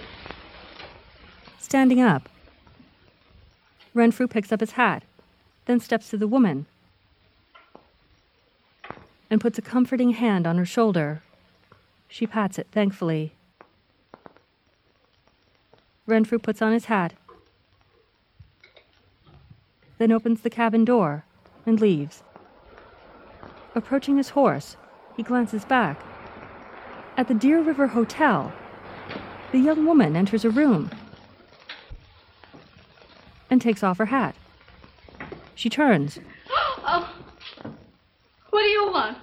Standing 1.59 2.01
up. 2.01 2.29
Renfrew 3.93 4.27
picks 4.27 4.51
up 4.51 4.61
his 4.61 4.71
hat, 4.71 5.03
then 5.65 5.79
steps 5.79 6.09
to 6.09 6.17
the 6.17 6.27
woman 6.27 6.65
and 9.29 9.41
puts 9.41 9.57
a 9.57 9.61
comforting 9.61 10.11
hand 10.11 10.47
on 10.47 10.57
her 10.57 10.65
shoulder. 10.65 11.21
She 12.07 12.27
pats 12.27 12.57
it 12.59 12.67
thankfully. 12.71 13.33
Renfrew 16.05 16.39
puts 16.39 16.61
on 16.61 16.71
his 16.71 16.85
hat, 16.85 17.13
then 19.97 20.11
opens 20.11 20.41
the 20.41 20.49
cabin 20.49 20.85
door 20.85 21.25
and 21.65 21.79
leaves. 21.79 22.23
Approaching 23.75 24.17
his 24.17 24.29
horse, 24.29 24.77
he 25.15 25.23
glances 25.23 25.65
back. 25.65 26.01
At 27.17 27.27
the 27.27 27.33
Deer 27.33 27.61
River 27.61 27.87
Hotel, 27.87 28.51
the 29.51 29.59
young 29.59 29.85
woman 29.85 30.15
enters 30.15 30.45
a 30.45 30.49
room 30.49 30.89
and 33.49 33.61
takes 33.61 33.83
off 33.83 33.97
her 33.97 34.05
hat. 34.05 34.35
She 35.55 35.69
turns. 35.69 36.19
Oh, 36.85 37.09
what 38.49 38.61
do 38.61 38.67
you 38.67 38.91
want? 38.91 39.17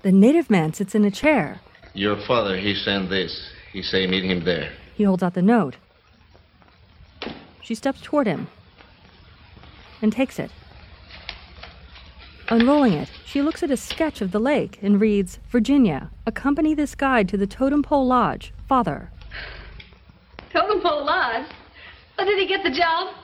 The 0.00 0.12
native 0.12 0.48
man 0.48 0.72
sits 0.72 0.94
in 0.94 1.04
a 1.04 1.10
chair. 1.10 1.60
Your 1.92 2.16
father, 2.26 2.56
he 2.56 2.74
sent 2.74 3.10
this. 3.10 3.50
He 3.72 3.82
say 3.82 4.06
meet 4.06 4.24
him 4.24 4.44
there. 4.44 4.72
He 4.94 5.04
holds 5.04 5.22
out 5.22 5.34
the 5.34 5.42
note. 5.42 5.76
She 7.62 7.74
steps 7.74 8.00
toward 8.00 8.26
him 8.26 8.46
and 10.02 10.12
takes 10.12 10.38
it. 10.38 10.50
Unrolling 12.48 12.92
it, 12.92 13.10
she 13.24 13.42
looks 13.42 13.62
at 13.62 13.70
a 13.70 13.76
sketch 13.76 14.20
of 14.20 14.30
the 14.30 14.38
lake 14.38 14.78
and 14.80 15.00
reads 15.00 15.40
Virginia, 15.50 16.10
accompany 16.26 16.74
this 16.74 16.94
guide 16.94 17.28
to 17.28 17.36
the 17.36 17.46
Totem 17.46 17.82
Pole 17.82 18.06
Lodge. 18.06 18.52
Father. 18.68 19.10
Totem 20.52 20.80
Pole 20.80 21.04
Lodge? 21.04 21.46
Oh, 22.18 22.24
did 22.24 22.38
he 22.38 22.46
get 22.46 22.62
the 22.62 22.70
job? 22.70 23.14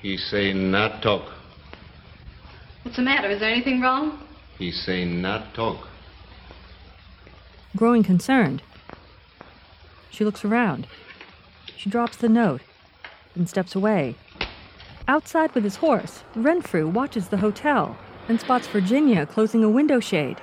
He 0.00 0.16
say 0.16 0.52
not 0.52 1.02
talk. 1.02 1.30
What's 2.82 2.96
the 2.96 3.02
matter? 3.02 3.30
Is 3.30 3.40
there 3.40 3.50
anything 3.50 3.80
wrong? 3.80 4.26
He 4.58 4.70
say 4.70 5.04
not 5.04 5.54
talk. 5.54 5.88
Growing 7.76 8.02
concerned, 8.02 8.62
she 10.10 10.24
looks 10.24 10.44
around. 10.44 10.86
She 11.76 11.90
drops 11.90 12.16
the 12.16 12.28
note 12.28 12.60
and 13.34 13.48
steps 13.48 13.74
away. 13.74 14.16
Outside 15.06 15.54
with 15.54 15.64
his 15.64 15.76
horse, 15.76 16.24
Renfrew 16.34 16.88
watches 16.88 17.28
the 17.28 17.36
hotel 17.36 17.96
and 18.26 18.40
spots 18.40 18.66
Virginia 18.66 19.26
closing 19.26 19.62
a 19.62 19.68
window 19.68 20.00
shade. 20.00 20.40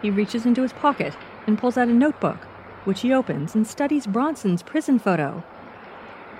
He 0.00 0.10
reaches 0.10 0.46
into 0.46 0.62
his 0.62 0.72
pocket 0.72 1.14
and 1.46 1.58
pulls 1.58 1.76
out 1.76 1.88
a 1.88 1.92
notebook. 1.92 2.38
which 2.84 3.02
he 3.02 3.12
opens 3.12 3.54
and 3.54 3.66
studies 3.66 4.06
Bronson's 4.06 4.62
prison 4.62 4.98
photo. 4.98 5.42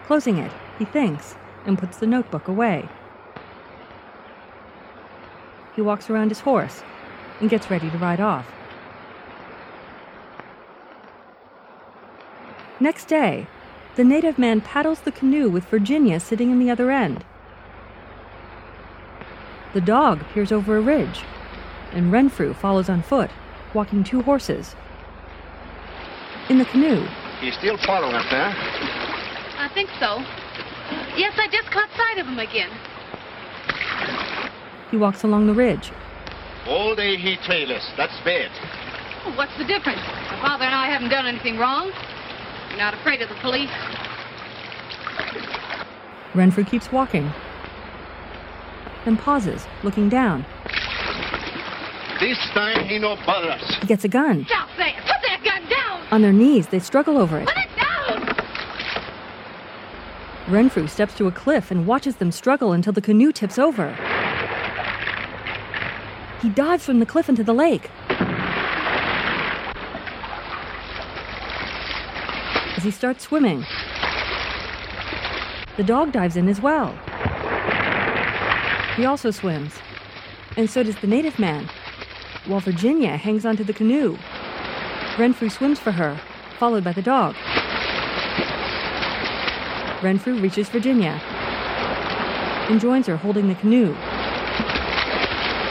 Closing 0.07 0.39
it, 0.39 0.53
he 0.79 0.85
thinks 0.85 1.37
and 1.65 1.79
puts 1.79 1.99
the 1.99 2.07
notebook 2.07 2.49
away. 2.49 2.89
He 5.77 5.83
walks 5.83 6.11
around 6.11 6.31
his 6.31 6.41
horse 6.41 6.83
and 7.41 7.49
gets 7.49 7.71
ready 7.71 7.91
to 7.91 7.99
ride 7.99 8.21
off. 8.21 8.47
Next 12.81 13.07
day, 13.07 13.47
the 13.95 14.05
native 14.05 14.39
man 14.39 14.61
paddles 14.61 15.01
the 15.01 15.13
canoe 15.13 15.49
with 15.49 15.67
Virginia 15.67 16.19
sitting 16.19 16.51
in 16.51 16.59
the 16.59 16.71
other 16.71 16.91
end. 16.91 17.25
The 19.75 19.81
dog 19.81 20.21
peers 20.35 20.53
over 20.53 20.77
a 20.77 20.81
ridge, 20.81 21.23
and 21.93 22.13
Renfrew 22.13 22.55
follows 22.55 22.89
on 22.89 23.03
foot, 23.03 23.31
walking 23.75 24.05
two 24.05 24.23
horses. 24.23 24.75
In 26.51 26.59
the 26.59 26.65
canoe, 26.67 27.07
He's 27.41 27.55
still 27.57 27.77
following 27.79 28.15
us, 28.15 28.27
there. 28.31 28.53
I 29.59 29.69
think 29.75 29.89
so. 29.99 30.19
Yes, 31.17 31.33
I 31.39 31.49
just 31.51 31.71
caught 31.73 31.89
sight 31.97 32.19
of 32.19 32.27
him 32.27 32.39
again. 32.39 32.71
he 34.91 34.97
walks 34.97 35.25
along 35.25 35.47
the 35.47 35.55
ridge. 35.55 35.91
All 36.69 36.95
day 36.95 37.17
he 37.17 37.37
trail 37.45 37.73
us. 37.73 37.83
That's 37.97 38.15
bad. 38.25 38.51
Well, 39.25 39.37
what's 39.37 39.57
the 39.59 39.65
difference? 39.65 39.99
My 40.31 40.39
father 40.43 40.65
and 40.65 40.75
I 40.75 40.87
haven't 40.87 41.09
done 41.09 41.27
anything 41.27 41.59
wrong. 41.59 41.91
You're 42.69 42.79
not 42.79 42.95
afraid 42.95 43.23
of 43.23 43.29
the 43.29 43.35
police. 43.37 43.71
Renfrew 46.35 46.65
keeps 46.65 46.91
walking, 46.93 47.31
then 49.05 49.17
pauses, 49.17 49.67
looking 49.83 50.09
down. 50.09 50.45
This 52.21 52.39
time 52.55 52.85
he 52.87 52.99
no 52.99 53.17
bother 53.27 53.51
us. 53.51 53.77
He 53.81 53.87
gets 53.87 54.05
a 54.05 54.09
gun. 54.09 54.45
Stop 54.47 54.69
there! 54.77 54.95
Put 55.01 55.23
that 55.27 55.41
gun 55.45 55.69
down! 55.69 56.01
On 56.13 56.23
their 56.23 56.33
knees, 56.33 56.69
they 56.69 56.79
struggle 56.79 57.19
over 57.19 57.39
it. 57.39 57.49
Put 57.49 57.57
it 57.57 57.69
down! 57.77 58.37
Renfrew 60.49 60.87
steps 60.87 61.15
to 61.17 61.27
a 61.27 61.33
cliff 61.33 61.71
and 61.71 61.87
watches 61.87 62.17
them 62.17 62.31
struggle 62.31 62.73
until 62.73 62.93
the 62.93 63.01
canoe 63.01 63.33
tips 63.33 63.59
over. 63.59 63.93
He 66.41 66.49
dives 66.49 66.85
from 66.85 67.01
the 67.01 67.07
cliff 67.07 67.29
into 67.29 67.45
the 67.45 67.55
lake. 67.55 67.91
As 72.77 72.83
he 72.85 72.91
starts 72.91 73.25
swimming, 73.25 73.65
the 75.77 75.85
dog 75.85 76.13
dives 76.13 76.37
in 76.37 76.49
as 76.49 76.61
well. 76.61 76.95
He 78.97 79.07
also 79.07 79.31
swims, 79.31 79.75
and 80.57 80.69
so 80.69 80.83
does 80.83 80.97
the 80.97 81.07
native 81.07 81.39
man, 81.39 81.71
while 82.47 82.61
Virginia 82.61 83.17
hangs 83.17 83.47
onto 83.47 83.65
the 83.65 83.73
canoe. 83.73 84.19
Renfrew 85.19 85.49
swims 85.49 85.79
for 85.79 85.93
her, 85.93 86.21
followed 86.59 86.85
by 86.85 86.93
the 86.93 87.01
dog. 87.01 87.35
Renfrew 90.03 90.39
reaches 90.41 90.69
Virginia 90.69 91.21
and 92.69 92.81
joins 92.81 93.07
her 93.07 93.17
holding 93.17 93.49
the 93.49 93.55
canoe. 93.55 93.95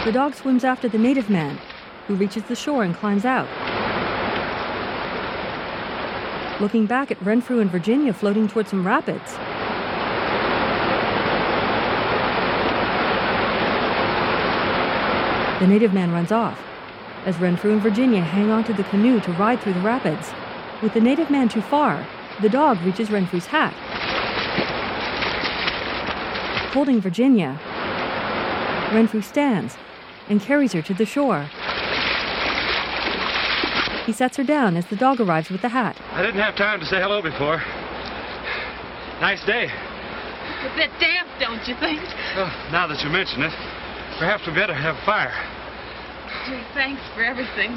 The 0.05 0.11
dog 0.11 0.33
swims 0.33 0.63
after 0.63 0.89
the 0.89 0.97
native 0.97 1.29
man, 1.29 1.59
who 2.07 2.15
reaches 2.15 2.43
the 2.43 2.55
shore 2.55 2.83
and 2.83 2.95
climbs 2.95 3.23
out. 3.23 3.47
Looking 6.59 6.87
back 6.87 7.11
at 7.11 7.21
Renfrew 7.21 7.59
and 7.59 7.69
Virginia 7.69 8.13
floating 8.13 8.47
toward 8.47 8.67
some 8.67 8.85
rapids. 8.85 9.37
The 15.61 15.67
native 15.67 15.93
man 15.93 16.11
runs 16.11 16.31
off, 16.31 16.59
as 17.27 17.37
Renfrew 17.37 17.71
and 17.71 17.81
Virginia 17.83 18.21
hang 18.21 18.49
onto 18.49 18.73
the 18.73 18.83
canoe 18.85 19.19
to 19.19 19.31
ride 19.33 19.61
through 19.61 19.75
the 19.75 19.81
rapids. 19.81 20.31
With 20.81 20.95
the 20.95 20.99
native 20.99 21.29
man 21.29 21.49
too 21.49 21.61
far, 21.61 22.03
the 22.41 22.49
dog 22.49 22.81
reaches 22.81 23.11
Renfrew's 23.11 23.45
hat. 23.45 23.71
Holding 26.73 26.99
Virginia, 26.99 27.59
Renfrew 28.91 29.21
stands 29.21 29.77
and 30.29 30.41
carries 30.41 30.73
her 30.73 30.81
to 30.81 30.95
the 30.95 31.05
shore. 31.05 31.43
He 34.07 34.13
sets 34.13 34.37
her 34.37 34.43
down 34.43 34.75
as 34.75 34.87
the 34.87 34.95
dog 34.95 35.21
arrives 35.21 35.51
with 35.51 35.61
the 35.61 35.69
hat. 35.69 35.95
I 36.13 36.23
didn't 36.23 36.41
have 36.41 36.55
time 36.55 36.79
to 36.79 36.87
say 36.87 36.99
hello 36.99 37.21
before. 37.21 37.61
Nice 39.21 39.45
day. 39.45 39.69
It's 39.69 40.73
a 40.73 40.75
bit 40.75 40.89
damp, 40.99 41.29
don't 41.39 41.67
you 41.67 41.75
think? 41.75 42.01
Oh, 42.35 42.49
now 42.71 42.87
that 42.87 43.03
you 43.03 43.11
mention 43.11 43.43
it, 43.43 43.53
perhaps 44.21 44.45
we 44.45 44.53
better 44.53 44.75
have 44.75 44.95
fire. 44.99 45.33
Gee, 46.45 46.61
thanks 46.75 47.01
for 47.15 47.23
everything. 47.23 47.75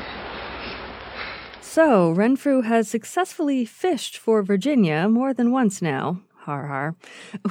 So, 1.62 2.10
Renfrew 2.10 2.60
has 2.60 2.86
successfully 2.86 3.64
fished 3.64 4.18
for 4.18 4.42
Virginia 4.42 5.08
more 5.08 5.32
than 5.32 5.52
once 5.52 5.80
now. 5.80 6.20
Har 6.40 6.66
har. 6.66 6.96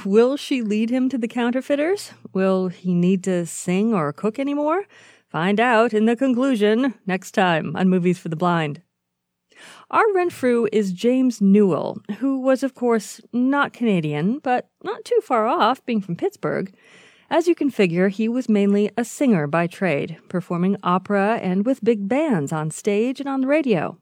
Will 0.04 0.36
she 0.36 0.62
lead 0.62 0.90
him 0.90 1.08
to 1.08 1.18
the 1.18 1.26
counterfeiters? 1.26 2.12
Will 2.32 2.68
he 2.68 2.94
need 2.94 3.24
to 3.24 3.46
sing 3.46 3.92
or 3.92 4.12
cook 4.12 4.38
anymore? 4.38 4.84
Find 5.26 5.58
out 5.58 5.92
in 5.92 6.06
the 6.06 6.14
conclusion 6.14 6.94
next 7.04 7.32
time 7.32 7.74
on 7.74 7.88
Movies 7.88 8.20
for 8.20 8.28
the 8.28 8.36
Blind. 8.36 8.80
Our 9.90 10.04
Renfrew 10.14 10.68
is 10.70 10.92
James 10.92 11.40
Newill, 11.40 11.96
who 12.18 12.38
was, 12.38 12.62
of 12.62 12.74
course, 12.74 13.20
not 13.32 13.72
Canadian, 13.72 14.38
but 14.38 14.68
not 14.84 15.04
too 15.04 15.18
far 15.20 15.48
off, 15.48 15.84
being 15.84 16.00
from 16.00 16.14
Pittsburgh. 16.14 16.72
As 17.34 17.48
you 17.48 17.56
can 17.56 17.68
figure, 17.68 18.10
he 18.10 18.28
was 18.28 18.48
mainly 18.48 18.92
a 18.96 19.04
singer 19.04 19.48
by 19.48 19.66
trade, 19.66 20.18
performing 20.28 20.76
opera 20.84 21.40
and 21.42 21.66
with 21.66 21.82
big 21.82 22.06
bands 22.06 22.52
on 22.52 22.70
stage 22.70 23.18
and 23.18 23.28
on 23.28 23.40
the 23.40 23.48
radio. 23.48 23.98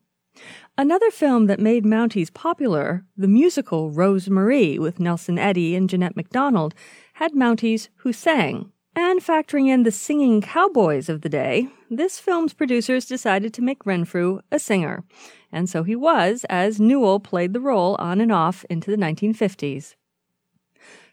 Another 0.76 1.10
film 1.10 1.46
that 1.46 1.58
made 1.58 1.86
Mounties 1.86 2.30
popular, 2.30 3.06
the 3.16 3.26
musical 3.26 3.90
Rose 3.90 4.28
Marie 4.28 4.78
with 4.78 5.00
Nelson 5.00 5.38
Eddy 5.38 5.74
and 5.74 5.88
Jeanette 5.88 6.14
MacDonald, 6.14 6.74
had 7.14 7.32
Mounties 7.32 7.88
who 8.00 8.12
sang. 8.12 8.70
And 8.94 9.22
factoring 9.22 9.66
in 9.66 9.84
the 9.84 9.92
singing 9.92 10.42
cowboys 10.42 11.08
of 11.08 11.22
the 11.22 11.30
day, 11.30 11.68
this 11.88 12.18
film's 12.18 12.52
producers 12.52 13.06
decided 13.06 13.54
to 13.54 13.62
make 13.62 13.86
Renfrew 13.86 14.40
a 14.50 14.58
singer. 14.58 15.04
And 15.50 15.70
so 15.70 15.84
he 15.84 15.96
was, 15.96 16.44
as 16.50 16.78
Newill 16.78 17.18
played 17.18 17.54
the 17.54 17.60
role 17.60 17.96
on 17.98 18.20
and 18.20 18.30
off 18.30 18.66
into 18.68 18.90
the 18.90 18.98
1950s. 18.98 19.94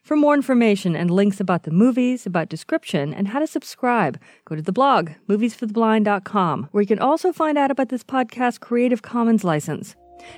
For 0.10 0.16
more 0.16 0.34
information 0.34 0.96
and 0.96 1.12
links 1.12 1.40
about 1.40 1.66
the 1.66 1.72
movies, 1.72 2.26
about 2.26 2.50
description, 2.50 3.14
and 3.14 3.28
how 3.28 3.38
to 3.38 3.46
subscribe, 3.46 4.20
go 4.44 4.56
to 4.56 4.62
the 4.64 4.72
blog, 4.72 5.12
moviesfortheblind.com, 5.30 6.70
where 6.72 6.82
you 6.82 6.88
can 6.88 6.98
also 6.98 7.32
find 7.32 7.60
out 7.60 7.70
about 7.70 7.90
this 7.90 8.04
podcast's 8.04 8.58
Creative 8.58 9.04
Commons 9.04 9.44
license. 9.44 9.96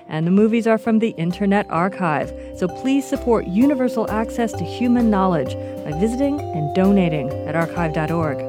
And 0.10 0.28
the 0.28 0.32
movies 0.32 0.68
are 0.68 0.78
from 0.78 1.00
the 1.00 1.12
Internet 1.12 1.68
Archive, 1.70 2.34
so 2.58 2.68
please 2.68 3.08
support 3.08 3.48
universal 3.48 4.12
access 4.12 4.52
to 4.52 4.66
human 4.66 5.10
knowledge 5.10 5.54
by 5.86 5.98
visiting 5.98 6.42
and 6.42 6.76
donating 6.76 7.30
at 7.48 7.56
archive.org. 7.56 8.40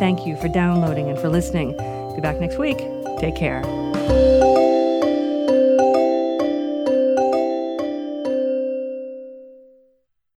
Thank 0.00 0.26
you 0.26 0.34
for 0.38 0.48
downloading 0.48 1.08
and 1.08 1.18
for 1.20 1.28
listening. 1.28 1.76
Be 2.16 2.20
back 2.20 2.40
next 2.40 2.58
week. 2.58 2.78
Take 3.20 3.36
care. 3.36 3.62